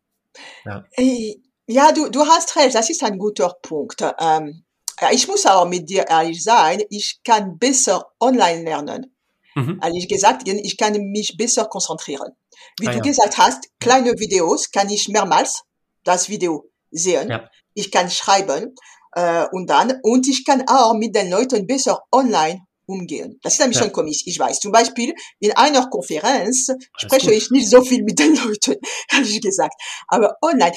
[0.65, 4.03] Ja, äh, ja du, du hast recht, das ist ein guter Punkt.
[4.19, 4.65] Ähm,
[5.13, 9.14] ich muss auch mit dir ehrlich sein, ich kann besser online lernen.
[9.55, 9.81] Mhm.
[9.83, 12.33] Ehrlich gesagt, ich kann mich besser konzentrieren.
[12.81, 13.03] Wie ah, du ja.
[13.03, 15.63] gesagt hast, kleine Videos kann ich mehrmals
[16.05, 17.31] das Video sehen.
[17.31, 17.49] Ja.
[17.75, 18.75] Ich kann schreiben
[19.13, 23.39] äh, und dann und ich kann auch mit den Leuten besser online umgehen.
[23.43, 23.93] Das ist ein bisschen ja.
[23.93, 24.61] komisch, ich weiß.
[24.61, 28.77] Zum Beispiel in einer Konferenz spreche ich nicht so viel mit den Leuten,
[29.13, 29.75] ehrlich gesagt.
[30.09, 30.73] Aber online,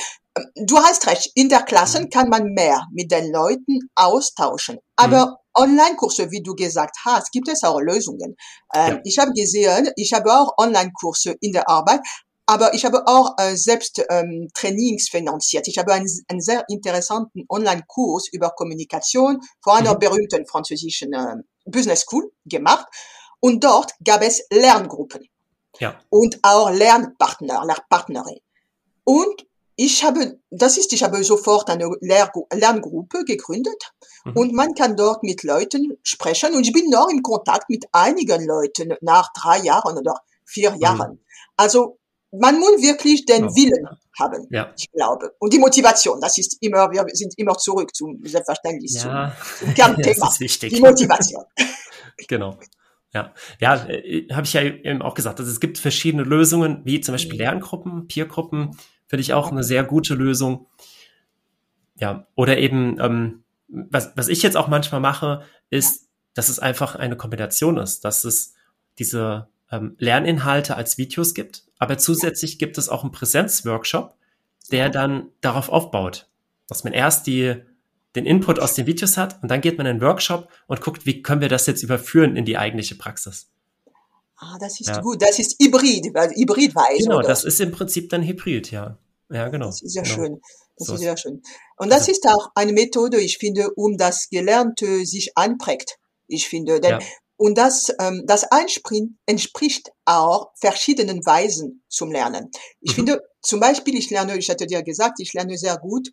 [0.55, 2.09] du hast recht, in der Klasse mhm.
[2.09, 4.79] kann man mehr mit den Leuten austauschen.
[4.95, 5.35] Aber mhm.
[5.57, 8.35] Online-Kurse, wie du gesagt hast, gibt es auch Lösungen.
[8.73, 8.99] Ähm, ja.
[9.03, 12.01] Ich habe gesehen, ich habe auch Online-Kurse in der Arbeit,
[12.45, 15.67] aber ich habe auch äh, selbst ähm, Trainings finanziert.
[15.67, 19.99] Ich habe einen, einen sehr interessanten Online-Kurs über Kommunikation vor einer mhm.
[19.99, 22.87] berühmten französischen äh, Business School gemacht.
[23.39, 25.27] Und dort gab es Lerngruppen.
[25.79, 25.99] Ja.
[26.09, 28.39] Und auch Lernpartner, Lernpartnerin.
[29.03, 29.46] Und
[29.79, 33.93] ich habe, das ist, ich habe sofort eine Lerngruppe gegründet
[34.25, 34.33] mhm.
[34.33, 38.45] und man kann dort mit Leuten sprechen und ich bin noch in Kontakt mit einigen
[38.45, 40.81] Leuten nach drei Jahren oder vier mhm.
[40.81, 41.25] Jahren.
[41.55, 41.99] Also
[42.31, 43.55] man muss wirklich den ja.
[43.55, 43.87] Willen
[44.19, 44.73] haben, ja.
[44.75, 45.33] ich glaube.
[45.39, 49.35] Und die Motivation, das ist immer, wir sind immer zurück zum Selbstverständlich, ja.
[49.59, 50.25] zum, zum Kernthema.
[50.25, 50.73] das ist wichtig.
[50.73, 51.43] Die Motivation.
[52.27, 52.57] genau.
[53.13, 55.39] Ja, ja, äh, habe ich ja eben auch gesagt.
[55.39, 57.39] Also es gibt verschiedene Lösungen, wie zum Beispiel mhm.
[57.39, 60.67] Lerngruppen, Peergruppen, finde ich auch eine sehr gute Lösung.
[61.95, 66.95] Ja, oder eben, ähm, was, was ich jetzt auch manchmal mache, ist, dass es einfach
[66.95, 68.53] eine Kombination ist, dass es
[68.99, 74.15] diese ähm, Lerninhalte als Videos gibt, aber zusätzlich gibt es auch einen Präsenzworkshop,
[74.71, 76.29] der dann darauf aufbaut,
[76.67, 77.55] dass man erst die,
[78.15, 81.05] den Input aus den Videos hat und dann geht man in den Workshop und guckt,
[81.05, 83.49] wie können wir das jetzt überführen in die eigentliche Praxis.
[84.37, 85.01] Ah, das ist ja.
[85.01, 85.21] gut.
[85.21, 87.03] Das ist Hybrid, also Hybridweise.
[87.03, 87.27] Genau, oder?
[87.27, 88.97] das ist im Prinzip dann Hybrid, ja.
[89.29, 89.65] Ja, genau.
[89.65, 90.15] Das ist ja genau.
[90.15, 90.41] schön.
[90.77, 91.41] Das so ist sehr schön.
[91.77, 95.97] Und das also, ist auch eine Methode, ich finde, um das Gelernte sich anprägt.
[96.27, 96.99] Ich finde, denn ja.
[97.37, 98.45] Und das, ähm, das
[99.27, 102.49] entspricht auch verschiedenen Weisen zum Lernen.
[102.81, 102.95] Ich mhm.
[102.95, 106.09] finde, zum Beispiel, ich lerne, ich hatte dir gesagt, ich lerne sehr gut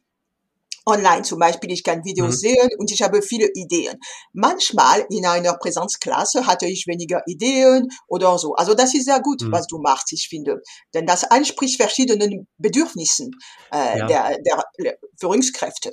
[0.87, 1.23] online.
[1.23, 2.49] Zum Beispiel, ich kann Videos mhm.
[2.49, 3.99] sehen und ich habe viele Ideen.
[4.33, 8.55] Manchmal in einer Präsenzklasse hatte ich weniger Ideen oder so.
[8.55, 9.53] Also das ist sehr gut, mhm.
[9.53, 10.62] was du machst, ich finde.
[10.92, 13.31] Denn das entspricht verschiedenen Bedürfnissen
[13.73, 14.07] äh, ja.
[14.07, 14.38] der,
[14.79, 15.92] der Führungskräfte.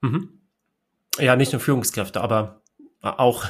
[0.00, 0.40] Mhm.
[1.18, 2.62] Ja, nicht nur Führungskräfte, aber
[3.00, 3.44] auch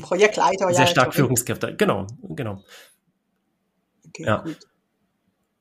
[0.00, 0.68] Projektleiter.
[0.70, 2.62] Sehr ja, stark Führungskräfte, genau, genau.
[4.08, 4.42] Okay, ja.
[4.42, 4.58] Gut.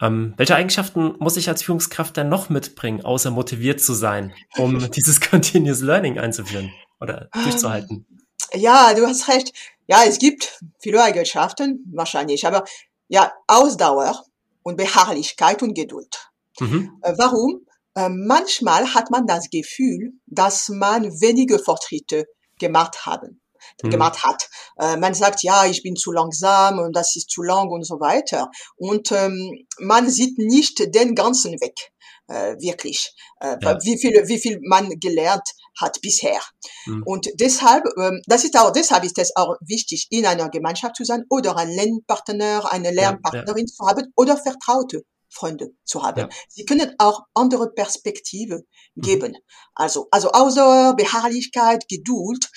[0.04, 4.78] Ähm, welche Eigenschaften muss ich als Führungskraft denn noch mitbringen, außer motiviert zu sein, um
[4.92, 8.06] dieses Continuous Learning einzuführen oder durchzuhalten?
[8.54, 9.54] Ja, du hast recht.
[9.88, 12.66] Ja, es gibt viele Eigenschaften, wahrscheinlich, aber
[13.08, 14.26] ja, Ausdauer
[14.62, 16.30] und Beharrlichkeit und Geduld.
[16.60, 17.00] Mhm.
[17.02, 17.66] Äh, warum?
[17.96, 22.26] Äh, manchmal hat man das Gefühl, dass man wenige Fortschritte
[22.60, 23.40] gemacht haben
[23.82, 23.90] mhm.
[23.90, 24.50] gemacht hat.
[24.80, 28.00] Äh, man sagt, ja, ich bin zu langsam und das ist zu lang und so
[28.00, 28.50] weiter.
[28.76, 31.92] Und ähm, man sieht nicht den ganzen Weg.
[32.28, 33.78] Äh, wirklich, äh, ja.
[33.84, 35.44] wie viel, wie viel man gelernt
[35.78, 36.40] hat bisher.
[36.86, 37.04] Mhm.
[37.04, 41.04] Und deshalb, ähm, das ist auch, deshalb ist es auch wichtig, in einer Gemeinschaft zu
[41.04, 43.74] sein oder einen Lernpartner, eine Lernpartnerin ja, ja.
[43.76, 45.04] zu haben oder Vertraute.
[45.34, 46.20] Freunde zu haben.
[46.20, 46.30] Ja.
[46.48, 49.02] Sie können auch andere Perspektive mhm.
[49.02, 49.32] geben.
[49.32, 49.38] Mhm.
[49.74, 52.50] Also, also Ausdauer, Beharrlichkeit, Geduld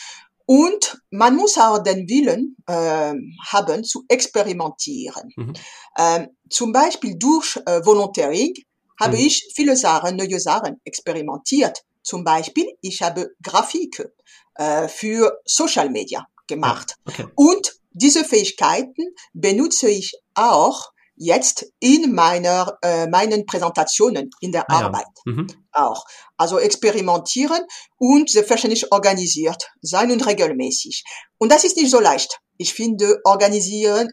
[0.47, 3.15] und man muss auch den Willen äh,
[3.47, 5.29] haben zu experimentieren.
[5.37, 5.53] Mhm.
[5.99, 8.55] Ähm, zum Beispiel durch äh, Volunteering
[9.01, 9.27] habe mhm.
[9.27, 11.83] ich viele Sachen, neue Sachen experimentiert.
[12.03, 14.09] Zum Beispiel, ich habe Grafik
[14.55, 16.95] äh, für Social Media gemacht.
[17.07, 17.33] Ja, okay.
[17.35, 24.85] Und diese Fähigkeiten benutze ich auch jetzt in meiner äh, meinen Präsentationen in der ah,
[24.85, 25.33] Arbeit ja.
[25.33, 25.47] mhm.
[25.73, 26.05] auch.
[26.37, 27.63] Also experimentieren
[27.99, 31.05] und selbstverständlich organisiert sein und regelmäßig.
[31.39, 32.39] Und das ist nicht so leicht.
[32.59, 34.11] Ich finde, organisieren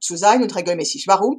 [0.00, 1.04] zu sein und regelmäßig.
[1.08, 1.36] Warum?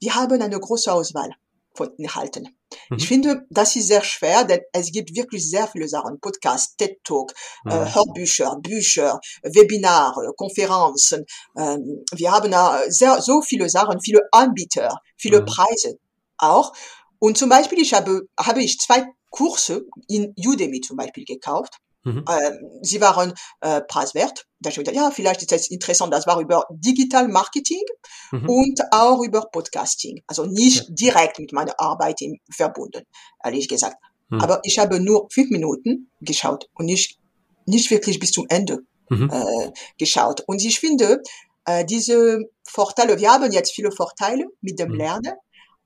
[0.00, 1.30] Wir haben eine große Auswahl
[1.74, 2.48] von Inhalten.
[2.88, 2.96] Mhm.
[2.96, 6.20] Ich finde, das ist sehr schwer, denn es gibt wirklich sehr viele Sachen.
[6.20, 7.32] Podcasts, TED Talk,
[7.66, 7.82] äh, mhm.
[7.82, 11.24] äh, Hörbücher, Bücher, Webinare, Konferenzen.
[11.56, 15.46] Ähm, wir haben äh, sehr, so viele Sachen, viele Anbieter, viele mhm.
[15.46, 15.98] Preise
[16.38, 16.72] auch.
[17.18, 21.76] Und zum Beispiel, ich habe, habe ich zwei Kurse in Udemy zum Beispiel gekauft.
[22.02, 22.24] Mhm.
[22.82, 24.46] Sie waren äh, preiswert.
[24.58, 26.12] Da ich ja, vielleicht ist es interessant.
[26.12, 27.82] Das war über Digital Marketing
[28.30, 28.48] mhm.
[28.48, 30.22] und auch über Podcasting.
[30.26, 30.94] Also nicht ja.
[30.94, 33.04] direkt mit meiner Arbeit in, verbunden,
[33.44, 33.96] ehrlich gesagt.
[34.30, 34.40] Mhm.
[34.40, 37.18] Aber ich habe nur fünf Minuten geschaut und nicht,
[37.66, 39.30] nicht wirklich bis zum Ende mhm.
[39.30, 40.42] äh, geschaut.
[40.46, 41.22] Und ich finde,
[41.66, 44.96] äh, diese Vorteile, wir haben jetzt viele Vorteile mit dem mhm.
[44.96, 45.34] Lernen,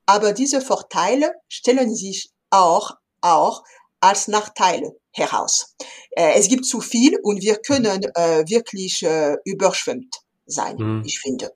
[0.07, 3.65] aber diese Vorteile stellen sich auch, auch
[4.05, 5.75] als Nachteile heraus.
[6.11, 11.03] Äh, es gibt zu viel und wir können äh, wirklich äh, überschwemmt sein, mhm.
[11.07, 11.53] ich finde.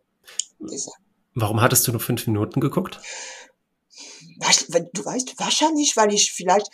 [1.35, 3.01] Warum hattest du nur fünf Minuten geguckt?
[4.93, 6.69] Du weißt, wahrscheinlich, weil ich vielleicht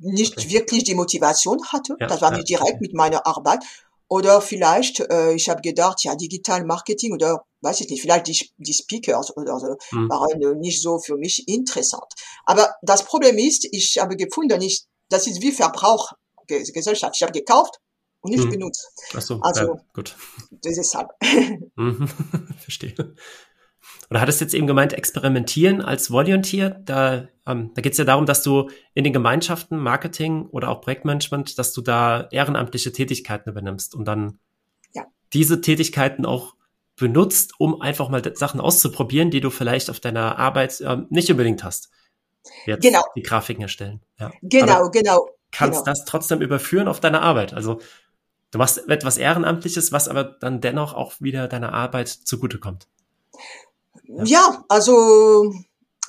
[0.00, 0.50] nicht okay.
[0.50, 1.96] wirklich die Motivation hatte.
[2.00, 3.64] Ja, das war nicht direkt mit meiner Arbeit.
[4.08, 8.50] Oder vielleicht, äh, ich habe gedacht, ja, Digital Marketing oder weiß ich nicht, vielleicht die,
[8.58, 10.08] die Speakers oder so mhm.
[10.08, 12.12] waren nicht so für mich interessant.
[12.44, 17.16] Aber das Problem ist, ich habe gefunden, ich, das ist wie Verbrauchgesellschaft.
[17.16, 17.78] Ich habe gekauft
[18.20, 18.50] und nicht mhm.
[18.50, 18.88] benutzt.
[19.14, 20.16] Ach so, also ja, gut.
[20.50, 21.10] Deshalb.
[21.76, 22.08] Mhm.
[22.58, 22.94] Verstehe.
[24.10, 26.70] Oder hattest jetzt eben gemeint, experimentieren als Volunteer.
[26.70, 30.80] Da, ähm, da geht es ja darum, dass du in den Gemeinschaften Marketing oder auch
[30.80, 34.38] Projektmanagement, dass du da ehrenamtliche Tätigkeiten übernimmst und dann
[34.94, 35.04] ja.
[35.32, 36.54] diese Tätigkeiten auch
[36.96, 41.64] benutzt, um einfach mal Sachen auszuprobieren, die du vielleicht auf deiner Arbeit ähm, nicht unbedingt
[41.64, 41.90] hast.
[42.66, 43.02] Jetzt genau.
[43.16, 44.00] Die Grafiken erstellen.
[44.18, 44.32] Ja.
[44.42, 45.28] Genau, Aber genau.
[45.52, 45.84] Kannst genau.
[45.84, 47.54] das trotzdem überführen auf deine Arbeit.
[47.54, 47.80] Also
[48.50, 52.86] du machst etwas Ehrenamtliches, was aber dann dennoch auch wieder deiner Arbeit zugutekommt.
[54.04, 55.52] Ja, ja also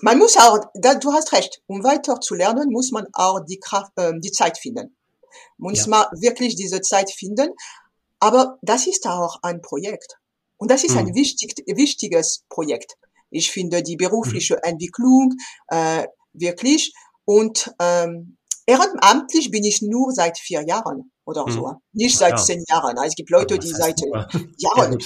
[0.01, 3.91] man muss auch, du hast recht, um weiter zu lernen, muss man auch die Kraft,
[3.95, 4.95] äh, die Zeit finden.
[5.57, 5.89] Muss ja.
[5.89, 7.51] man wirklich diese Zeit finden.
[8.19, 10.17] Aber das ist auch ein Projekt.
[10.57, 10.99] Und das ist mhm.
[10.99, 12.97] ein wichtig, wichtiges Projekt.
[13.29, 14.61] Ich finde die berufliche mhm.
[14.63, 15.33] Entwicklung
[15.67, 16.07] äh,
[16.39, 16.93] wirklich.
[17.25, 21.51] Und ähm, ehrenamtlich bin ich nur seit vier Jahren oder mhm.
[21.51, 21.73] so.
[21.93, 22.37] Nicht seit ja.
[22.37, 22.97] zehn Jahren.
[23.05, 23.99] Es gibt Leute, die seit
[24.57, 24.99] Jahren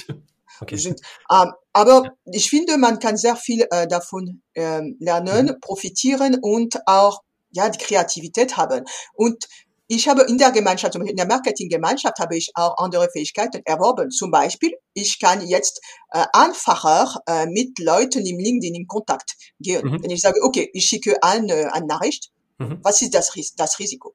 [0.61, 0.77] okay.
[0.77, 1.01] sind.
[1.31, 5.59] Ähm, aber ich finde, man kann sehr viel äh, davon ähm, lernen, mhm.
[5.61, 8.85] profitieren und auch ja die Kreativität haben.
[9.13, 9.47] Und
[9.91, 14.12] ich habe in der Gemeinschaft, in der Marketinggemeinschaft habe ich auch andere Fähigkeiten erworben.
[14.12, 19.84] Zum Beispiel, ich kann jetzt äh, einfacher äh, mit Leuten im LinkedIn in Kontakt gehen.
[19.84, 20.04] Mhm.
[20.04, 22.78] Wenn ich sage, okay, ich schicke eine, eine Nachricht, mhm.
[22.84, 24.13] was ist das, das Risiko?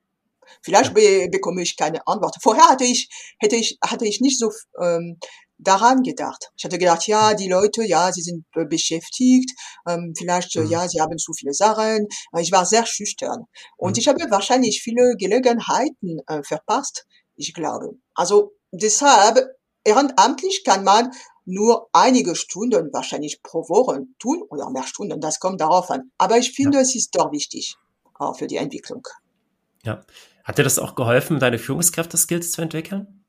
[0.63, 2.37] Vielleicht be bekomme ich keine Antwort.
[2.41, 3.09] Vorher hatte ich,
[3.41, 5.19] hätte ich, hatte ich nicht so ähm,
[5.59, 6.51] daran gedacht.
[6.57, 9.51] Ich hatte gedacht, ja, die Leute, ja, sie sind beschäftigt,
[9.89, 10.67] ähm, vielleicht, mhm.
[10.67, 12.07] ja, sie haben zu viele Sachen.
[12.39, 13.45] Ich war sehr schüchtern.
[13.77, 14.01] Und mhm.
[14.01, 17.91] ich habe wahrscheinlich viele Gelegenheiten äh, verpasst, ich glaube.
[18.15, 19.39] Also deshalb,
[19.85, 21.11] ehrenamtlich kann man
[21.45, 26.11] nur einige Stunden wahrscheinlich pro Woche tun oder mehr Stunden, das kommt darauf an.
[26.19, 26.83] Aber ich finde, ja.
[26.83, 27.77] es ist doch wichtig,
[28.15, 29.03] auch für die Entwicklung.
[29.85, 30.05] Ja.
[30.45, 33.24] Hat dir das auch geholfen, deine Führungskräfte-Skills zu entwickeln?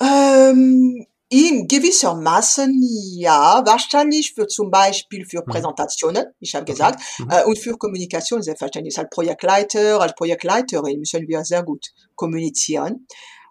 [0.00, 2.82] Ähm, in gewissermaßen
[3.16, 5.52] ja, wahrscheinlich für zum Beispiel für mhm.
[5.52, 7.30] Präsentationen, ich habe gesagt, mhm.
[7.30, 8.98] äh, und für Kommunikation selbstverständlich.
[8.98, 11.86] Als Projektleiter, als Projektleiterin müssen wir sehr gut
[12.16, 13.06] kommunizieren.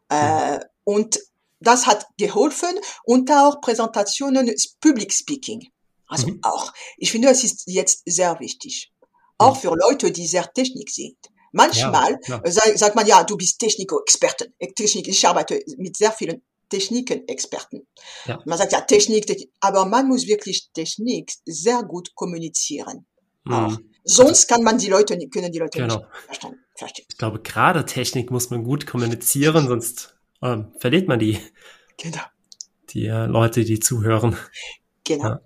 [0.09, 0.59] Äh.
[0.83, 1.19] Und
[1.62, 5.69] das hat geholfen und auch Präsentationen, Public Speaking.
[6.07, 6.39] Also mhm.
[6.41, 6.73] auch.
[6.97, 8.91] Ich finde, es ist jetzt sehr wichtig.
[9.38, 9.59] Auch mhm.
[9.59, 11.17] für Leute, die sehr technik sind.
[11.51, 12.41] Manchmal ja,
[12.75, 14.53] sagt man, ja, du bist Technik-Experte.
[14.75, 17.88] Technik, ich arbeite mit sehr vielen Techniken-Experten.
[18.25, 18.41] Ja.
[18.45, 23.05] Man sagt ja Technik, Technik, aber man muss wirklich Technik sehr gut kommunizieren.
[23.43, 23.89] Mhm.
[24.03, 26.05] Sonst kann man die Leute, können die Leute genau.
[26.29, 26.41] nicht
[26.75, 27.05] verstehen.
[27.09, 31.39] Ich glaube, gerade Technik muss man gut kommunizieren, sonst ähm, verliert man die,
[31.97, 32.21] genau.
[32.89, 34.38] die äh, Leute, die zuhören.
[35.03, 35.25] Genau.
[35.25, 35.41] Ja.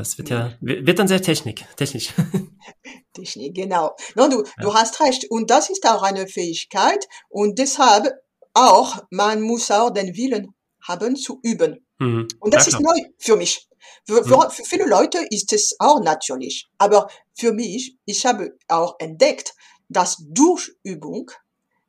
[0.00, 2.14] Das wird ja, wird dann sehr Technik, technisch.
[3.12, 3.94] Technik, genau.
[4.14, 4.52] No, du, ja.
[4.62, 5.30] du hast recht.
[5.30, 7.06] Und das ist auch eine Fähigkeit.
[7.28, 8.10] Und deshalb
[8.54, 10.54] auch, man muss auch den Willen
[10.88, 11.84] haben zu üben.
[11.98, 12.28] Mhm.
[12.38, 13.68] Und das ja, ist neu für mich.
[14.06, 14.50] Für, für, mhm.
[14.50, 16.70] für, viele Leute ist es auch natürlich.
[16.78, 19.52] Aber für mich, ich habe auch entdeckt,
[19.90, 21.30] dass durch Übung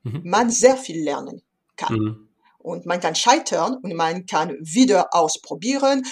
[0.04, 0.21] mhm.
[0.26, 1.43] man sehr viel lernen
[1.78, 1.95] kann.
[1.95, 2.30] Mhm.
[2.58, 6.04] Und man kann scheitern und man kann wieder ausprobieren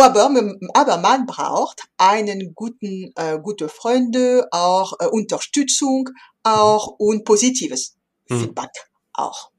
[0.00, 0.30] aber,
[0.74, 6.08] aber man braucht einen guten, äh, gute Freunde, auch äh, Unterstützung,
[6.42, 7.96] auch und positives
[8.28, 8.40] hm.
[8.40, 8.70] Feedback
[9.12, 9.50] auch.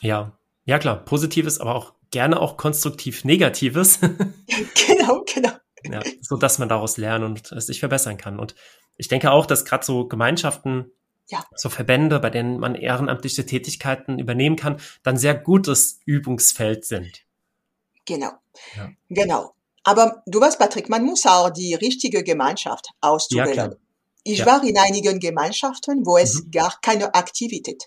[0.00, 4.00] Ja, ja klar, positives, aber auch gerne auch konstruktiv negatives.
[4.86, 5.52] genau, genau.
[5.84, 8.38] Ja, so dass man daraus lernen und sich verbessern kann.
[8.38, 8.54] Und
[8.96, 10.90] ich denke auch, dass gerade so Gemeinschaften,
[11.28, 11.44] ja.
[11.54, 17.24] so Verbände, bei denen man ehrenamtliche Tätigkeiten übernehmen kann, dann sehr gutes Übungsfeld sind.
[18.04, 18.32] Genau.
[18.76, 18.90] Ja.
[19.08, 19.55] Genau.
[19.86, 23.54] Aber du weißt, Patrick, man muss auch die richtige Gemeinschaft auswählen.
[23.54, 23.70] Ja,
[24.24, 24.46] ich ja.
[24.46, 26.50] war in einigen Gemeinschaften, wo es mhm.
[26.50, 27.84] gar keine Aktivität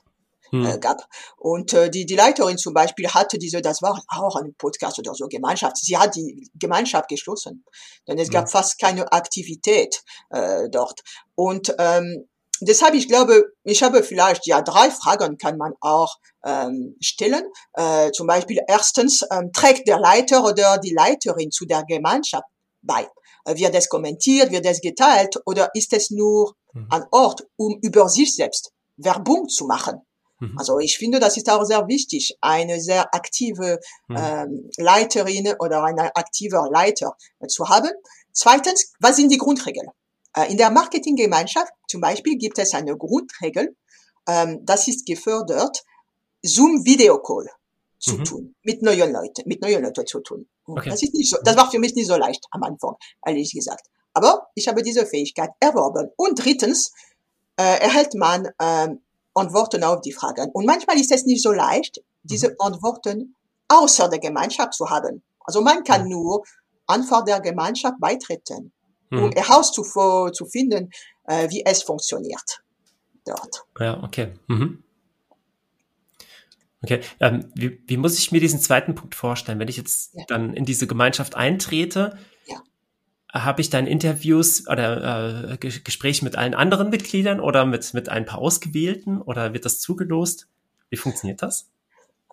[0.53, 1.09] äh, gab.
[1.35, 5.13] Und äh, die, die Leiterin zum Beispiel hatte diese, das war auch ein Podcast oder
[5.13, 5.75] so, Gemeinschaft.
[5.75, 7.65] Sie hat die Gemeinschaft geschlossen,
[8.07, 8.51] denn es gab hm.
[8.51, 11.01] fast keine Aktivität äh, dort.
[11.35, 12.29] Und ähm,
[12.61, 17.43] deshalb, ich glaube, ich habe vielleicht ja drei Fragen kann man auch ähm, stellen.
[17.73, 22.45] Äh, zum Beispiel erstens ähm, trägt der Leiter oder die Leiterin zu der Gemeinschaft
[22.81, 23.07] bei.
[23.45, 26.87] Äh, wird es kommentiert, wird es geteilt oder ist es nur hm.
[26.89, 30.01] ein Ort, um über sich selbst Werbung zu machen?
[30.39, 30.57] Mhm.
[30.57, 34.17] Also ich finde, das ist auch sehr wichtig, eine sehr aktive mhm.
[34.17, 37.91] ähm, Leiterin oder ein aktiver Leiter äh, zu haben.
[38.31, 39.89] Zweitens, was sind die Grundregeln?
[40.35, 43.75] Äh, in der Marketinggemeinschaft zum Beispiel gibt es eine Grundregel,
[44.27, 45.83] ähm, das ist gefördert,
[46.41, 47.47] Zoom Video Call
[47.99, 48.23] zu mhm.
[48.23, 50.47] tun, mit neuen Leuten, mit neuen Leuten zu tun.
[50.65, 50.89] Okay.
[50.89, 53.87] Das ist nicht so, das war für mich nicht so leicht am Anfang, ehrlich gesagt.
[54.13, 56.09] Aber ich habe diese Fähigkeit erworben.
[56.15, 56.93] Und drittens
[57.57, 59.01] äh, erhält man ähm,
[59.33, 60.49] Antworten auf die Fragen.
[60.51, 62.55] Und manchmal ist es nicht so leicht, diese mhm.
[62.59, 63.35] Antworten
[63.67, 65.23] außer der Gemeinschaft zu haben.
[65.45, 66.09] Also man kann mhm.
[66.09, 66.43] nur
[66.87, 68.71] einfach der Gemeinschaft beitreten,
[69.11, 69.31] um mhm.
[69.31, 70.91] herauszufinden,
[71.25, 72.61] äh, wie es funktioniert
[73.25, 73.65] dort.
[73.79, 74.33] Ja, okay.
[74.47, 74.83] Mhm.
[76.81, 79.59] Okay, ähm, wie, wie muss ich mir diesen zweiten Punkt vorstellen?
[79.59, 80.23] Wenn ich jetzt ja.
[80.27, 82.17] dann in diese Gemeinschaft eintrete,
[83.31, 88.25] habe ich dann Interviews oder äh, Gespräche mit allen anderen Mitgliedern oder mit, mit ein
[88.25, 90.47] paar Ausgewählten oder wird das zugelost?
[90.89, 91.69] Wie funktioniert das?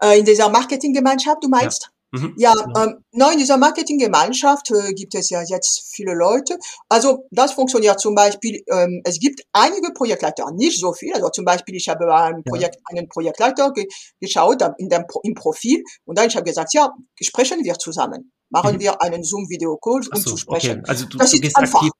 [0.00, 1.90] Äh, in dieser Marketinggemeinschaft, du meinst?
[2.12, 2.20] Ja.
[2.20, 6.56] Mhm, ja, ähm, nein, in dieser Marketinggemeinschaft äh, gibt es ja jetzt viele Leute.
[6.88, 11.12] Also das funktioniert zum Beispiel, ähm, es gibt einige Projektleiter, nicht so viel.
[11.14, 12.80] Also zum Beispiel, ich habe ein Projekt, ja.
[12.90, 13.86] einen Projektleiter ge
[14.20, 16.90] geschaut in dem, im Profil und dann ich habe gesagt, ja,
[17.20, 18.80] sprechen wir zusammen machen mhm.
[18.80, 20.80] wir einen Zoom-Video-Call, um so, zu sprechen.
[20.80, 20.88] Okay.
[20.88, 21.80] Also du, das du gehst einfach.
[21.80, 21.92] aktiv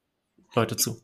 [0.54, 1.00] Leute zu.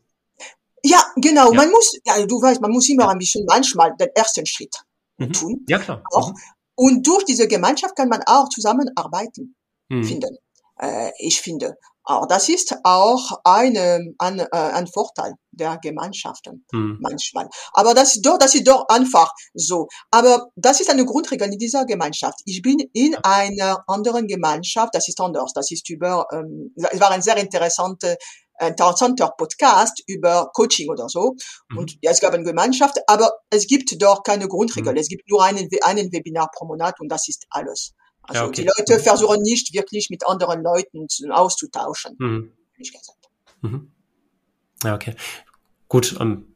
[0.83, 1.51] Ja, genau.
[1.51, 1.57] Ja.
[1.57, 3.09] Man muss, ja, du weißt, man muss immer ja.
[3.09, 4.75] ein bisschen manchmal den ersten Schritt
[5.17, 5.33] mhm.
[5.33, 5.65] tun.
[5.67, 6.03] Ja, klar.
[6.11, 6.33] Auch.
[6.75, 9.55] Und durch diese Gemeinschaft kann man auch zusammenarbeiten,
[9.89, 10.03] mhm.
[10.03, 10.37] finden.
[10.79, 11.77] Äh, ich finde.
[12.05, 16.97] Aber das ist auch eine, ein, äh, ein Vorteil der Gemeinschaften hm.
[16.99, 17.47] manchmal.
[17.71, 19.87] Aber das ist doch, das ist doch einfach so.
[20.11, 22.39] Aber das ist eine Grundregel in dieser Gemeinschaft.
[22.45, 25.53] Ich bin in einer anderen Gemeinschaft, das ist anders.
[25.53, 28.17] Das ist über, ähm, es war ein sehr interessanter,
[28.59, 31.35] interessanter Podcast über Coaching oder so.
[31.69, 31.77] Mhm.
[31.77, 34.93] Und ja, es gab eine Gemeinschaft, aber es gibt doch keine Grundregel.
[34.93, 34.99] Mhm.
[34.99, 37.93] Es gibt nur einen, einen Webinar pro Monat und das ist alles.
[38.23, 38.61] Also ja, okay.
[38.61, 42.15] die Leute versuchen nicht wirklich mit anderen Leuten auszutauschen.
[42.19, 42.53] Mhm.
[43.61, 43.91] Mhm.
[44.83, 45.15] Ja, okay.
[45.87, 46.53] Gut, ähm,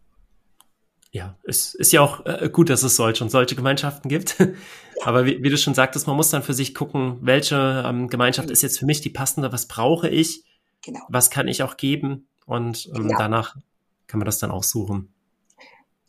[1.12, 4.36] ja, es ist ja auch äh, gut, dass es solche und solche Gemeinschaften gibt.
[5.04, 8.48] Aber wie, wie, du schon sagtest, man muss dann für sich gucken, welche ähm, Gemeinschaft
[8.48, 8.54] mhm.
[8.54, 10.44] ist jetzt für mich die passende, was brauche ich,
[10.84, 11.02] genau.
[11.10, 13.18] was kann ich auch geben und ähm, genau.
[13.18, 13.56] danach
[14.08, 15.14] kann man das dann aussuchen.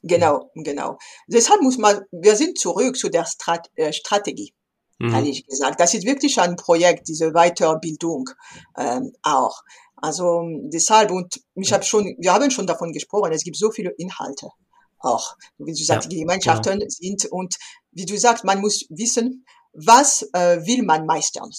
[0.03, 0.99] Genau, genau.
[1.27, 4.55] Deshalb muss man, wir sind zurück zu der Strat äh, Strategie
[4.99, 5.15] mhm.
[5.15, 5.81] ehrlich gesagt.
[5.81, 8.31] Das ist wirklich ein Projekt, diese Weiterbildung
[8.77, 9.63] ähm, auch.
[9.97, 13.33] Also deshalb und ich habe schon, wir haben schon davon gesprochen.
[13.33, 14.49] Es gibt so viele Inhalte
[15.01, 16.87] auch, wie du sagst, ja, die Gemeinschaften genau.
[16.89, 17.57] sind und
[17.93, 21.51] wie du sagst, man muss wissen, was äh, will man meistern,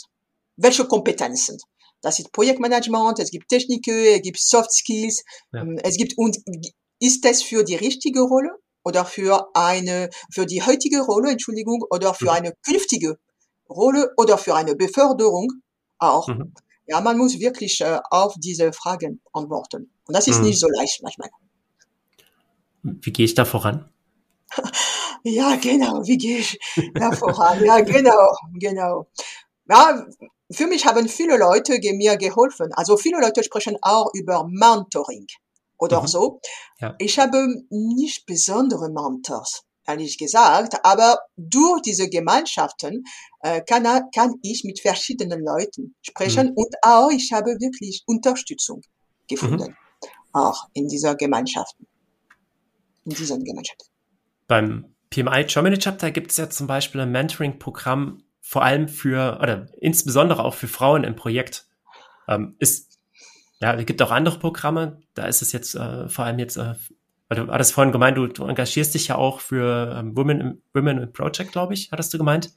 [0.58, 1.58] welche Kompetenzen.
[2.02, 5.62] Das ist Projektmanagement, es gibt Techniken, es gibt Soft Skills, ja.
[5.62, 6.38] Ähm, es gibt und
[7.00, 8.52] ist es für die richtige Rolle
[8.84, 12.30] oder für eine für die heutige Rolle, Entschuldigung, oder für mhm.
[12.30, 13.18] eine künftige
[13.70, 15.50] Rolle oder für eine Beförderung
[15.98, 16.28] auch.
[16.28, 16.54] Mhm.
[16.88, 19.92] Ja, man muss wirklich äh, auf diese Fragen antworten.
[20.08, 20.46] Und das ist mhm.
[20.46, 21.30] nicht so leicht manchmal.
[22.82, 23.90] Wie gehe ich da voran?
[25.24, 26.60] ja, genau, wie gehe ich
[26.96, 27.64] da voran?
[27.64, 29.08] Ja, genau, genau.
[29.70, 30.06] Ja,
[30.52, 32.74] für mich haben viele Leute mir geholfen.
[32.74, 35.28] Also viele Leute sprechen auch über Mentoring
[35.78, 36.08] oder mhm.
[36.08, 36.42] so.
[36.80, 36.96] Ja.
[36.98, 40.78] Ich habe nicht besondere Mentors ehrlich gesagt.
[40.84, 43.04] Aber durch diese Gemeinschaften
[43.42, 46.54] äh, kann, kann ich mit verschiedenen Leuten sprechen mhm.
[46.56, 48.82] und auch ich habe wirklich Unterstützung
[49.28, 50.10] gefunden, mhm.
[50.34, 51.88] auch in dieser Gemeinschaften,
[53.06, 53.88] in diesen Gemeinschaften.
[54.48, 59.68] Beim PMI Germany Chapter gibt es ja zum Beispiel ein Mentoring-Programm, vor allem für, oder
[59.80, 61.68] insbesondere auch für Frauen im Projekt.
[62.28, 62.98] Ähm, ist,
[63.62, 66.74] ja, es gibt auch andere Programme, da ist es jetzt äh, vor allem jetzt äh,
[67.28, 70.62] weil du hattest vorhin gemeint, du, du engagierst dich ja auch für ähm, Women, in,
[70.74, 72.52] Women in Project, glaube ich, hattest du gemeint?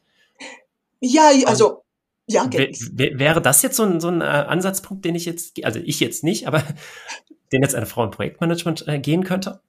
[1.01, 1.85] Ja, also,
[2.27, 6.01] ja, Wäre das jetzt so ein, so ein äh, Ansatzpunkt, den ich jetzt, also ich
[6.01, 6.63] jetzt nicht, aber
[7.53, 9.61] den jetzt eine Frau im Projektmanagement äh, gehen könnte?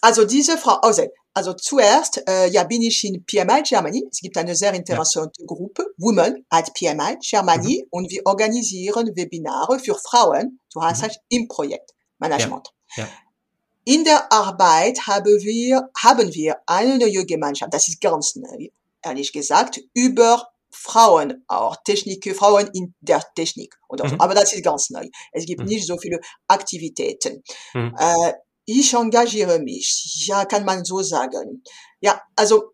[0.00, 1.02] Also diese Frau, also,
[1.34, 4.06] also zuerst äh, ja, bin ich in PMI Germany.
[4.10, 5.46] Es gibt eine sehr interessante ja.
[5.46, 7.88] Gruppe, Women at PMI Germany, mhm.
[7.90, 11.10] und wir organisieren Webinare für Frauen, du hast mhm.
[11.28, 12.72] im Projektmanagement.
[12.96, 13.08] Ja.
[13.84, 18.68] in der Arbeit haben wir, haben wir eine neue Gemeinschaft, das ist ganz neu,
[19.02, 24.14] ehrlich gesagt, über Frauen auch, Technik, Frauen in der Technik oder so.
[24.14, 24.20] Mhm.
[24.20, 25.06] Aber das ist ganz neu.
[25.32, 25.66] Es gibt mhm.
[25.66, 27.42] nicht so viele Aktivitäten.
[27.74, 27.94] Mhm.
[27.98, 28.32] Äh,
[28.78, 31.62] ich engagiere mich, ja, kann man so sagen.
[32.00, 32.72] Ja, also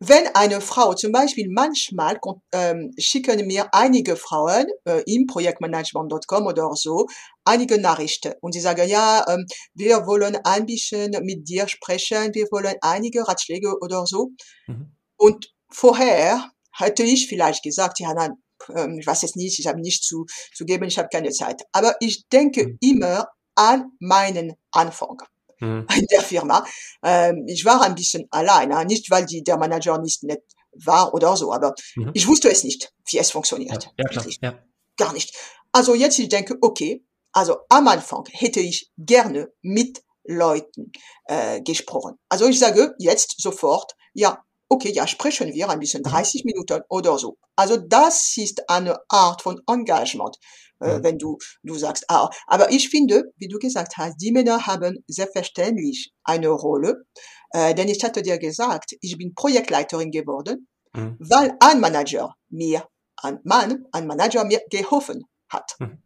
[0.00, 2.18] wenn eine Frau zum Beispiel manchmal
[2.52, 7.06] ähm, schicken mir einige Frauen äh, im Projektmanagement.com oder so
[7.44, 12.46] einige Nachrichten und sie sagen ja ähm, wir wollen ein bisschen mit dir sprechen wir
[12.50, 14.32] wollen einige Ratschläge oder so
[14.66, 14.92] mhm.
[15.16, 18.32] und vorher hätte ich vielleicht gesagt ja nein
[18.74, 21.62] ähm, ich weiß es nicht ich habe nichts zu, zu geben ich habe keine Zeit
[21.72, 22.78] aber ich denke mhm.
[22.80, 25.18] immer an meinen Anfang
[25.60, 25.86] mhm.
[25.96, 26.64] in der Firma.
[27.02, 30.42] Ähm, ich war ein bisschen allein, nicht weil die, der Manager nicht nett
[30.72, 32.10] war oder so, aber mhm.
[32.14, 33.84] ich wusste es nicht, wie es funktioniert.
[33.84, 34.58] Ja, ja, klar, ja.
[34.96, 35.34] Gar nicht.
[35.72, 40.92] Also jetzt ich denke, okay, also am Anfang hätte ich gerne mit Leuten
[41.26, 42.16] äh, gesprochen.
[42.28, 46.48] Also ich sage jetzt sofort, ja, okay, ja, sprechen wir ein bisschen 30 mhm.
[46.48, 47.36] Minuten oder so.
[47.56, 50.38] Also das ist eine Art von Engagement
[50.80, 54.66] äh, wenn du, du sagst, ah, aber ich finde, wie du gesagt hast, die Männer
[54.66, 57.04] haben selbstverständlich eine Rolle,
[57.50, 61.16] äh, denn ich hatte dir gesagt, ich bin Projektleiterin geworden, mhm.
[61.18, 62.86] weil ein Manager mir,
[63.16, 65.76] ein Mann, ein Manager mir geholfen hat.
[65.78, 66.02] Mhm.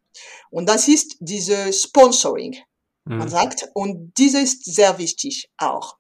[0.51, 2.57] Und das ist diese Sponsoring,
[3.05, 3.19] mhm.
[3.19, 5.97] man sagt, und diese ist sehr wichtig auch.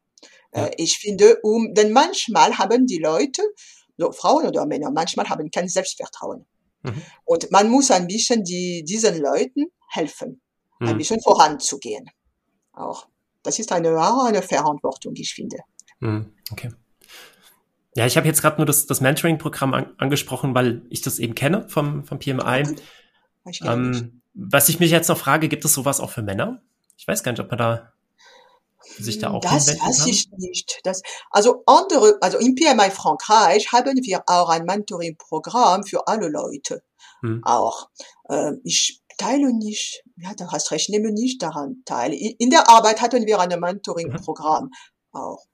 [0.55, 0.66] Ja.
[0.66, 3.42] Äh, ich finde, um, denn manchmal haben die Leute,
[3.96, 6.46] so Frauen oder Männer, manchmal haben kein Selbstvertrauen.
[6.82, 7.03] Mhm.
[7.24, 10.40] Und man muss ein bisschen die, diesen Leuten helfen,
[10.78, 10.88] mhm.
[10.88, 12.09] ein bisschen voranzugehen.
[12.72, 13.09] Auch.
[13.42, 15.59] Das ist eine, eine Verantwortung, ich finde.
[16.01, 16.32] Mhm.
[16.51, 16.70] Okay.
[17.96, 21.34] Ja, ich habe jetzt gerade nur das, das Mentoring-Programm an, angesprochen, weil ich das eben
[21.34, 22.76] kenne vom, vom PMI.
[23.62, 26.62] Ähm, was ich mich jetzt noch frage, gibt es sowas auch für Männer?
[26.96, 27.92] Ich weiß gar nicht, ob man da
[29.03, 30.80] sich da auch Das weiß ich nicht.
[30.84, 36.82] Das, also andere, also im PMI Frankreich haben wir auch ein Mentoring-Programm für alle Leute.
[37.22, 37.42] Hm.
[37.44, 37.88] Auch.
[38.28, 42.12] Äh, ich teile nicht, ja, du hast recht, nehme nicht daran teil.
[42.12, 44.70] In der Arbeit hatten wir ein Mentoring-Programm mhm.
[45.12, 45.44] auch.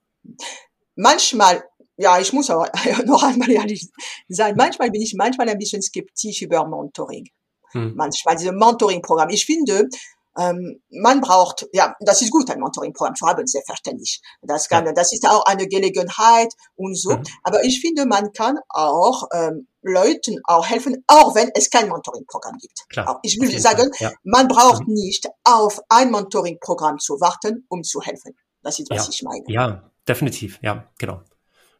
[0.95, 1.63] Manchmal,
[1.97, 2.71] ja, ich muss aber
[3.05, 3.89] noch einmal ehrlich
[4.29, 7.27] sein, manchmal bin ich manchmal ein bisschen skeptisch über Mentoring.
[7.71, 7.93] Hm.
[7.95, 9.29] Manchmal diese Mentoring-Programm.
[9.29, 9.89] Ich finde,
[10.37, 14.21] ähm, man braucht, ja, das ist gut, ein Mentoring-Programm zu haben, selbstverständlich.
[14.41, 17.11] Das kann, das ist auch eine Gelegenheit und so.
[17.11, 17.23] Mhm.
[17.43, 22.57] Aber ich finde, man kann auch ähm, Leuten auch helfen, auch wenn es kein Mentoring-Programm
[22.57, 22.89] gibt.
[22.89, 24.11] Klar, ich will sagen, ja.
[24.23, 24.93] man braucht mhm.
[24.93, 28.35] nicht auf ein Mentoring-Programm zu warten, um zu helfen.
[28.61, 29.11] Das ist, was ja.
[29.11, 29.43] ich meine.
[29.47, 30.59] Ja, definitiv.
[30.61, 31.21] Ja, genau.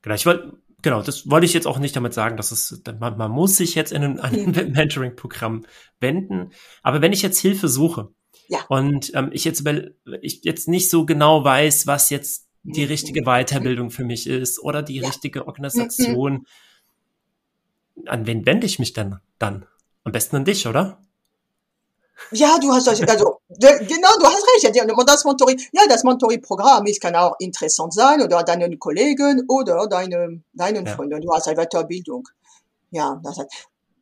[0.03, 0.15] Genau.
[0.15, 0.53] Ich wollte,
[0.83, 3.73] genau, das wollte ich jetzt auch nicht damit sagen, dass es, man, man muss sich
[3.73, 4.51] jetzt in ein, ein mhm.
[4.71, 5.65] Mentoring-Programm
[5.99, 6.51] wenden.
[6.83, 8.09] Aber wenn ich jetzt Hilfe suche,
[8.47, 8.59] ja.
[8.69, 9.63] Und ähm, ich jetzt
[10.21, 14.81] ich jetzt nicht so genau weiß, was jetzt die richtige Weiterbildung für mich ist oder
[14.81, 15.07] die ja.
[15.07, 16.47] richtige Organisation.
[18.05, 19.65] An wen wende ich mich denn dann?
[20.03, 20.99] Am besten an dich, oder?
[22.31, 24.91] Ja, du hast also, genau, du hast recht.
[24.91, 29.87] Und das Mentoring, ja, das Mentoring-Programm ist kann auch interessant sein oder deinen Kollegen oder
[29.87, 30.95] deine, deinen ja.
[30.95, 31.21] Freunden.
[31.21, 32.27] Du hast eine Weiterbildung.
[32.91, 33.47] Ja, das hat,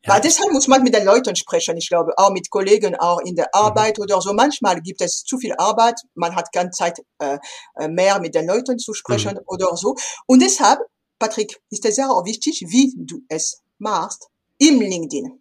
[0.05, 0.13] ja.
[0.13, 1.77] Weil deshalb muss man mit den Leuten sprechen.
[1.77, 4.03] Ich glaube, auch mit Kollegen, auch in der Arbeit mhm.
[4.03, 4.33] oder so.
[4.33, 5.99] Manchmal gibt es zu viel Arbeit.
[6.15, 7.37] Man hat keine Zeit äh,
[7.79, 9.43] äh mehr mit den Leuten zu sprechen mhm.
[9.47, 9.95] oder so.
[10.27, 10.79] Und deshalb,
[11.19, 14.27] Patrick, ist es sehr wichtig, wie du es machst,
[14.57, 15.39] im LinkedIn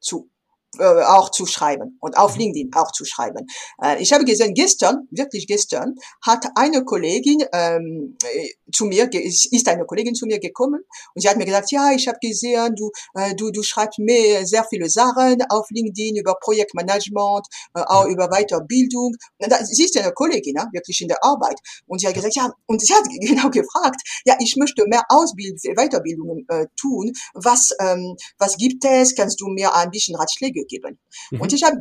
[0.00, 0.30] zu
[0.78, 2.42] äh, auch zu schreiben und auf mhm.
[2.42, 3.46] LinkedIn auch zu schreiben.
[3.82, 9.68] Äh, ich habe gesehen, gestern, wirklich gestern, hat eine Kollegin ähm, äh, zu mir, ist
[9.68, 10.80] eine Kollegin zu mir gekommen
[11.14, 14.46] und sie hat mir gesagt, ja, ich habe gesehen, du, äh, du, du schreibst mir
[14.46, 19.14] sehr viele Sachen auf LinkedIn über Projektmanagement, äh, auch über Weiterbildung.
[19.38, 21.58] Und da, sie ist eine Kollegin, ne, wirklich in der Arbeit.
[21.86, 25.58] Und sie hat gesagt, ja, und sie hat genau gefragt, ja, ich möchte mehr Ausbildung,
[25.76, 27.12] Weiterbildungen äh, tun.
[27.34, 29.14] Was, ähm, was gibt es?
[29.14, 30.98] Kannst du mir ein bisschen Ratschläge geben.
[31.30, 31.40] Mhm.
[31.40, 31.76] Und ich habe,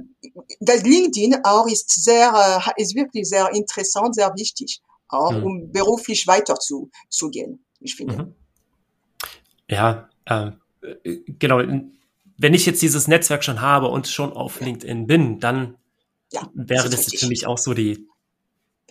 [0.59, 5.43] das LinkedIn auch ist sehr, äh, ist wirklich sehr interessant, sehr wichtig, auch mhm.
[5.43, 8.17] um beruflich weiter zu, zu gehen, ich finde.
[8.17, 8.35] Mhm.
[9.69, 10.51] Ja, äh,
[11.39, 11.61] genau.
[12.37, 14.67] Wenn ich jetzt dieses Netzwerk schon habe und schon auf ja.
[14.67, 15.77] LinkedIn bin, dann
[16.31, 18.07] ja, wäre das, das für mich auch so die,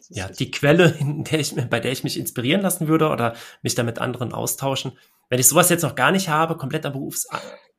[0.08, 0.96] ja, die Quelle,
[1.30, 4.92] der ich, bei der ich mich inspirieren lassen würde oder mich da mit anderen austauschen.
[5.28, 7.26] Wenn ich sowas jetzt noch gar nicht habe, komplett am Berufs,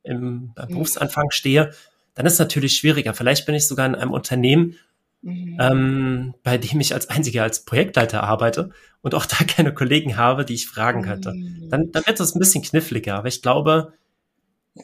[0.02, 1.72] im Berufsanfang stehe,
[2.16, 3.14] dann ist es natürlich schwieriger.
[3.14, 4.76] Vielleicht bin ich sogar in einem Unternehmen,
[5.22, 5.58] mhm.
[5.60, 8.70] ähm, bei dem ich als einziger als Projektleiter arbeite
[9.02, 11.32] und auch da keine Kollegen habe, die ich fragen könnte.
[11.32, 11.68] Mhm.
[11.70, 13.14] Dann, dann wird es ein bisschen kniffliger.
[13.14, 13.92] Aber ich glaube,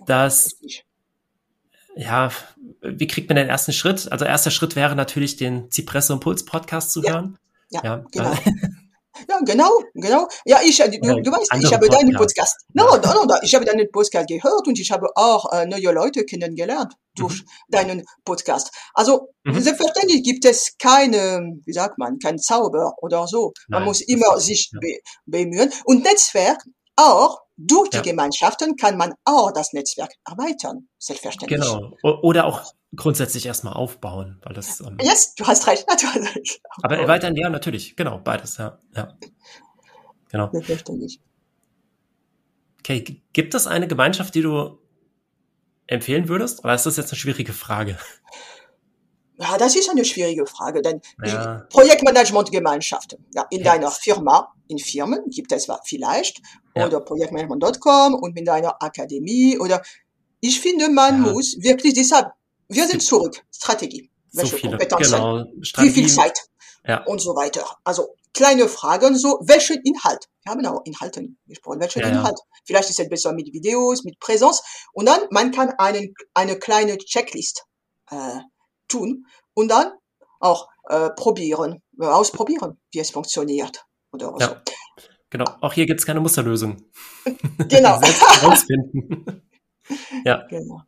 [0.07, 0.57] dass
[1.97, 2.31] ja,
[2.81, 4.11] wie kriegt man den ersten Schritt?
[4.11, 7.13] Also erster Schritt wäre natürlich, den Zipresse Impuls Podcast zu Ja.
[7.13, 7.39] hören.
[7.71, 8.35] Ja, Ja, genau.
[9.29, 10.27] Ja, genau, genau.
[10.45, 12.15] Ja, ich, äh, du, du weißt, ich habe deinen.
[12.15, 12.57] Podcast.
[12.73, 16.25] No, no, no, ich habe deinen Podcast gehört und ich habe auch äh, neue Leute
[16.25, 18.71] kennengelernt durch deinen Podcast.
[18.95, 19.61] Also, Mhm.
[19.61, 23.53] selbstverständlich gibt es keine, wie sagt man, kein Zauber oder so.
[23.69, 24.79] Man Nein, muss immer sich ja.
[24.81, 25.73] be bemühen.
[25.85, 26.63] Und Netzwerk
[26.97, 28.03] auch, durch die Ja.
[28.03, 30.89] Gemeinschaften kann man auch das Netzwerk erweitern.
[30.99, 31.61] Selbstverständlich.
[31.61, 31.91] Genau.
[32.23, 35.87] Oder auch grundsätzlich erstmal aufbauen, weil das, ähm, Yes, du hast recht.
[36.37, 36.61] Recht.
[36.83, 39.17] aber erweitern, ja, natürlich, genau, beides, ja, ja.
[40.31, 40.51] Genau.
[40.53, 41.21] Selbstverständlich.
[42.81, 44.79] Okay, gibt es eine Gemeinschaft, die du
[45.87, 46.65] empfehlen würdest?
[46.65, 47.99] Oder ist das jetzt eine schwierige Frage?
[49.39, 51.67] Ja, das ist eine schwierige Frage, denn Ja.
[51.71, 53.25] Projektmanagementgemeinschaften.
[53.35, 53.73] Ja, in Ja.
[53.73, 56.41] deiner Firma, in Firmen gibt es vielleicht
[56.77, 56.87] Ja.
[56.87, 59.83] oder Projektmanagement.com und mit deiner Akademie oder
[60.41, 62.33] ich finde, man muss wirklich deshalb,
[62.73, 64.11] wir sind zurück, Strategie.
[64.31, 65.13] So Welche viele, Kompetenzen?
[65.13, 65.45] genau,
[65.79, 66.09] Wie viel.
[66.09, 66.39] Zeit?
[66.87, 67.05] Ja.
[67.05, 67.65] Und so weiter.
[67.85, 70.29] Also kleine Fragen, so welchen Inhalt?
[70.43, 71.81] Wir haben auch Inhalten gesprochen.
[71.81, 72.13] Welchen Ja, ja.
[72.15, 72.39] Inhalt?
[72.65, 74.63] Vielleicht ist es besser mit Videos, mit Präsenz.
[74.93, 77.65] Und dann, man kann einen, eine kleine Checklist
[78.11, 78.41] äh,
[78.89, 79.93] tun und dann
[80.41, 83.85] auch äh, probieren, äh, ausprobieren, wie es funktioniert.
[84.13, 84.63] Oder Ja.
[85.31, 86.77] Genau, auch hier gibt es keine Musterlösung.
[87.25, 87.33] so.
[87.69, 87.99] Genau.
[88.03, 89.43] Selbst herausfinden.
[90.27, 90.83] ja, genau.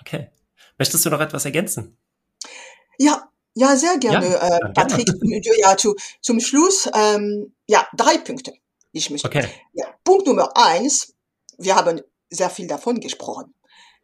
[0.00, 0.30] okay.
[0.80, 1.96] Möchtest du noch etwas ergänzen?
[2.98, 4.72] Ja, ja, sehr gerne, Ja, äh, gerne.
[4.74, 5.08] Patrick.
[5.60, 8.54] Ja, zu, zum Schluss, ähm, ja, drei Punkte.
[8.92, 9.46] Ich möchte Okay.
[9.74, 11.14] Ja, Punkt Nummer eins,
[11.58, 12.00] wir haben
[12.30, 13.54] sehr viel davon gesprochen.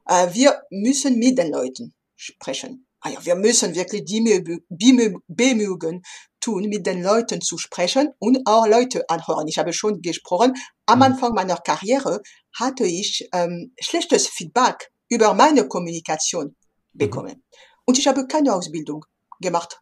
[0.06, 2.86] Äh, wir müssen mit den Leuten sprechen.
[3.04, 6.02] Ja, wir müssen wirklich die Bemü- Bemü- Bemühen
[6.40, 9.48] tun, mit den Leuten zu sprechen und auch Leute anhören.
[9.48, 10.52] Ich habe schon gesprochen,
[10.86, 11.02] am Mhm.
[11.04, 12.20] Anfang meiner Karriere
[12.58, 16.56] hatte ich ähm, schlechtes Feedback über meine Kommunikation
[16.96, 17.42] bekommen.
[17.84, 19.04] Und ich habe keine Ausbildung
[19.40, 19.80] gemacht.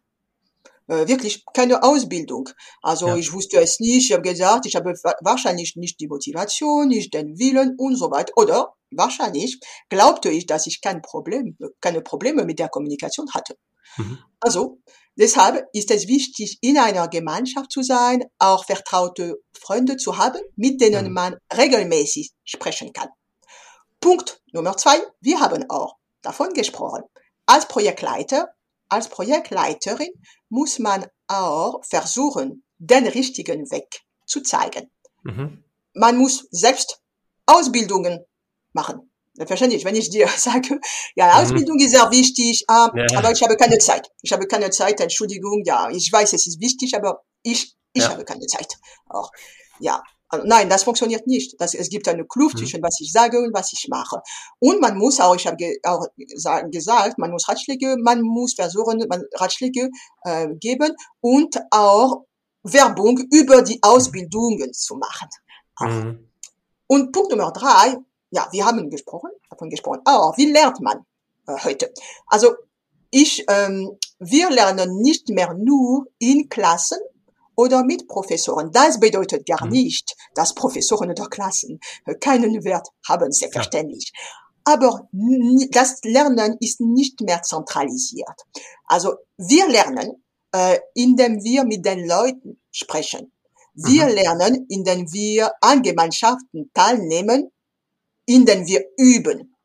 [0.87, 2.47] Äh, wirklich keine Ausbildung.
[2.83, 3.15] Also Ja.
[3.15, 7.11] ich wusste es nicht, ich habe gesagt, ich habe wa- wahrscheinlich nicht die Motivation, nicht
[7.13, 8.33] den Willen und so weiter.
[8.35, 9.59] Oder wahrscheinlich
[9.89, 13.57] glaubte ich, dass ich kein Problem, keine Probleme mit der Kommunikation hatte.
[13.97, 14.19] Mhm.
[14.39, 14.77] Also
[15.15, 20.81] deshalb ist es wichtig, in einer Gemeinschaft zu sein, auch vertraute Freunde zu haben, mit
[20.81, 21.13] denen Mhm.
[21.13, 23.09] man regelmäßig sprechen kann.
[24.01, 25.95] Punkt Nummer zwei, wir haben auch
[26.25, 27.03] davon gesprochen.
[27.45, 28.49] Als Projektleiter,
[28.89, 30.09] als Projektleiterin
[30.49, 34.91] muss man auch versuchen, den richtigen Weg zu zeigen.
[35.23, 35.63] Mhm.
[35.93, 36.99] Man muss selbst
[37.45, 38.25] Ausbildungen
[38.73, 39.11] machen.
[39.33, 40.79] Selbstverständlich, wenn ich dir sage,
[41.15, 41.43] ja, Mhm.
[41.43, 44.09] Ausbildung ist sehr wichtig, ah, Ja, aber ich habe keine Zeit.
[44.21, 48.09] Ich habe keine Zeit, Entschuldigung, ja, ich weiß, es ist wichtig, aber ich, ich Ja.
[48.09, 48.75] habe keine Zeit.
[49.09, 49.29] Auch,
[49.79, 50.01] ja,
[50.43, 51.55] nein, das funktioniert nicht.
[51.59, 52.59] Das, es gibt eine Kluft Mhm.
[52.59, 54.21] zwischen was ich sage und was ich mache.
[54.59, 58.53] Und man muss auch, ich habe ge, auch gesa- gesagt, man muss Ratschläge, man muss
[58.55, 59.89] versuchen, man Ratschläge
[60.23, 62.25] äh, geben und auch
[62.63, 65.29] Werbung über die Ausbildungen zu machen.
[65.79, 66.29] Mhm.
[66.87, 67.97] Und Punkt Nummer drei,
[68.31, 71.05] ja, wir haben gesprochen, davon gesprochen, auch, wie lernt man
[71.47, 71.91] äh, heute?
[72.27, 72.55] Also
[73.11, 76.97] ich, ähm, wir lernen nicht mehr nur in Klassen
[77.55, 78.71] oder mit Professoren.
[78.71, 79.71] Das bedeutet gar Mhm.
[79.71, 81.79] nicht, dass Professoren oder Klassen
[82.19, 84.11] keinen Wert haben, selbstverständlich.
[84.63, 85.07] Aber
[85.71, 88.41] das Lernen ist nicht mehr zentralisiert.
[88.85, 93.31] Also wir lernen, äh, indem wir mit den Leuten sprechen.
[93.75, 94.11] Wir Mhm.
[94.13, 97.51] lernen, indem wir an Gemeinschaften teilnehmen,
[98.25, 99.55] indem wir üben,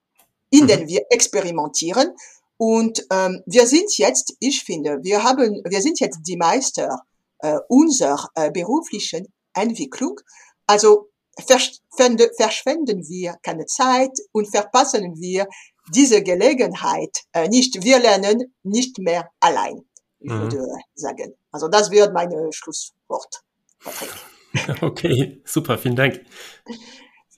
[0.50, 0.88] indem Mhm.
[0.88, 2.10] wir experimentieren.
[2.58, 6.98] Und ähm, wir sind jetzt, ich finde, wir haben, wir sind jetzt die Meister
[7.42, 10.20] äh, unserer äh, beruflichen Entwicklung.
[10.66, 11.08] Also
[11.46, 15.46] verschwende, verschwenden wir keine Zeit und verpassen wir
[15.94, 17.82] diese Gelegenheit äh, nicht.
[17.82, 19.84] Wir lernen nicht mehr allein,
[20.20, 20.40] ich Mhm.
[20.40, 21.34] würde sagen.
[21.50, 23.42] Also das wird mein Schlusswort,
[23.82, 24.10] Patrick.
[24.82, 26.24] Okay, super, vielen Dank.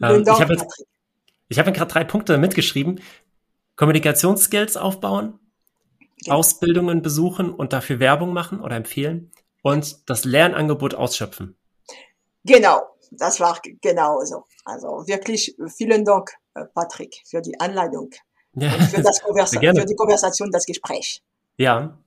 [0.01, 0.57] Ähm, Dank, ich habe
[1.59, 3.01] habe gerade drei Punkte mitgeschrieben.
[3.77, 5.39] Kommunikationsskills aufbauen,
[6.25, 6.37] Genau.
[6.37, 9.33] Ausbildungen besuchen und dafür Werbung machen oder empfehlen
[9.63, 11.57] und das Lernangebot ausschöpfen.
[12.45, 14.45] Genau, das war g- genau so.
[14.65, 18.11] Also wirklich äh, vielen Dank, äh, Patrick, für die Anleitung
[18.55, 19.21] Ja, für, das
[19.61, 19.81] gerne.
[19.81, 21.23] für die Konversation, das Gespräch.
[21.57, 21.99] Ja.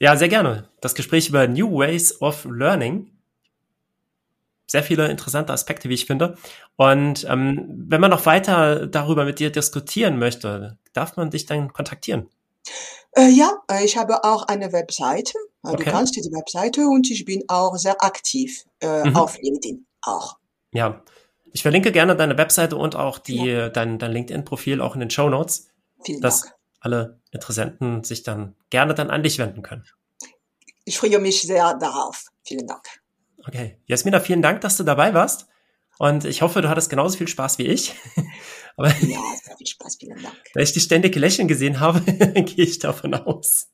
[0.00, 0.68] Ja, sehr gerne.
[0.80, 3.12] Das Gespräch über New Ways of Learning.
[4.66, 6.36] Sehr viele interessante Aspekte, wie ich finde.
[6.76, 11.72] Und ähm, wenn man noch weiter darüber mit dir diskutieren möchte, darf man dich dann
[11.72, 12.28] kontaktieren.
[13.12, 15.32] Äh, ja, äh, ich habe auch eine Webseite.
[15.62, 15.84] Okay.
[15.84, 19.16] Du kannst die Webseite und ich bin auch sehr aktiv äh, Mhm.
[19.16, 20.38] auf LinkedIn auch.
[20.72, 21.02] Ja.
[21.52, 25.28] Ich verlinke gerne deine Webseite und auch die, dein, dein LinkedIn-Profil auch in den Show
[25.30, 25.68] Notes.
[26.04, 26.54] Vielen Das Dank.
[26.80, 29.84] alle Interessenten sich dann gerne dann an dich wenden können.
[30.84, 32.26] Ich freue mich sehr darauf.
[32.44, 32.82] Vielen Dank.
[33.46, 33.78] Okay.
[33.86, 35.46] Jasmina, vielen Dank, dass du dabei warst.
[35.98, 37.94] Und ich hoffe, du hattest genauso viel Spaß wie ich.
[38.76, 40.36] Aber ja, sehr viel Spaß, vielen Dank.
[40.54, 42.00] Da ich die ständige Lächeln gesehen habe,
[42.42, 43.68] gehe ich davon aus.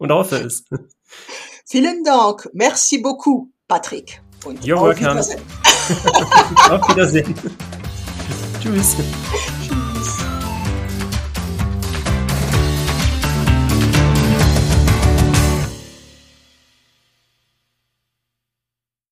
[0.00, 0.64] Und hoffe es.
[1.66, 2.48] Vielen Dank.
[2.54, 4.22] Merci beaucoup, Patrick.
[4.44, 5.10] Und You're auf welcome.
[5.10, 5.42] Wiedersehen.
[6.70, 7.34] auf Wiedersehen.
[8.62, 8.96] Tschüss.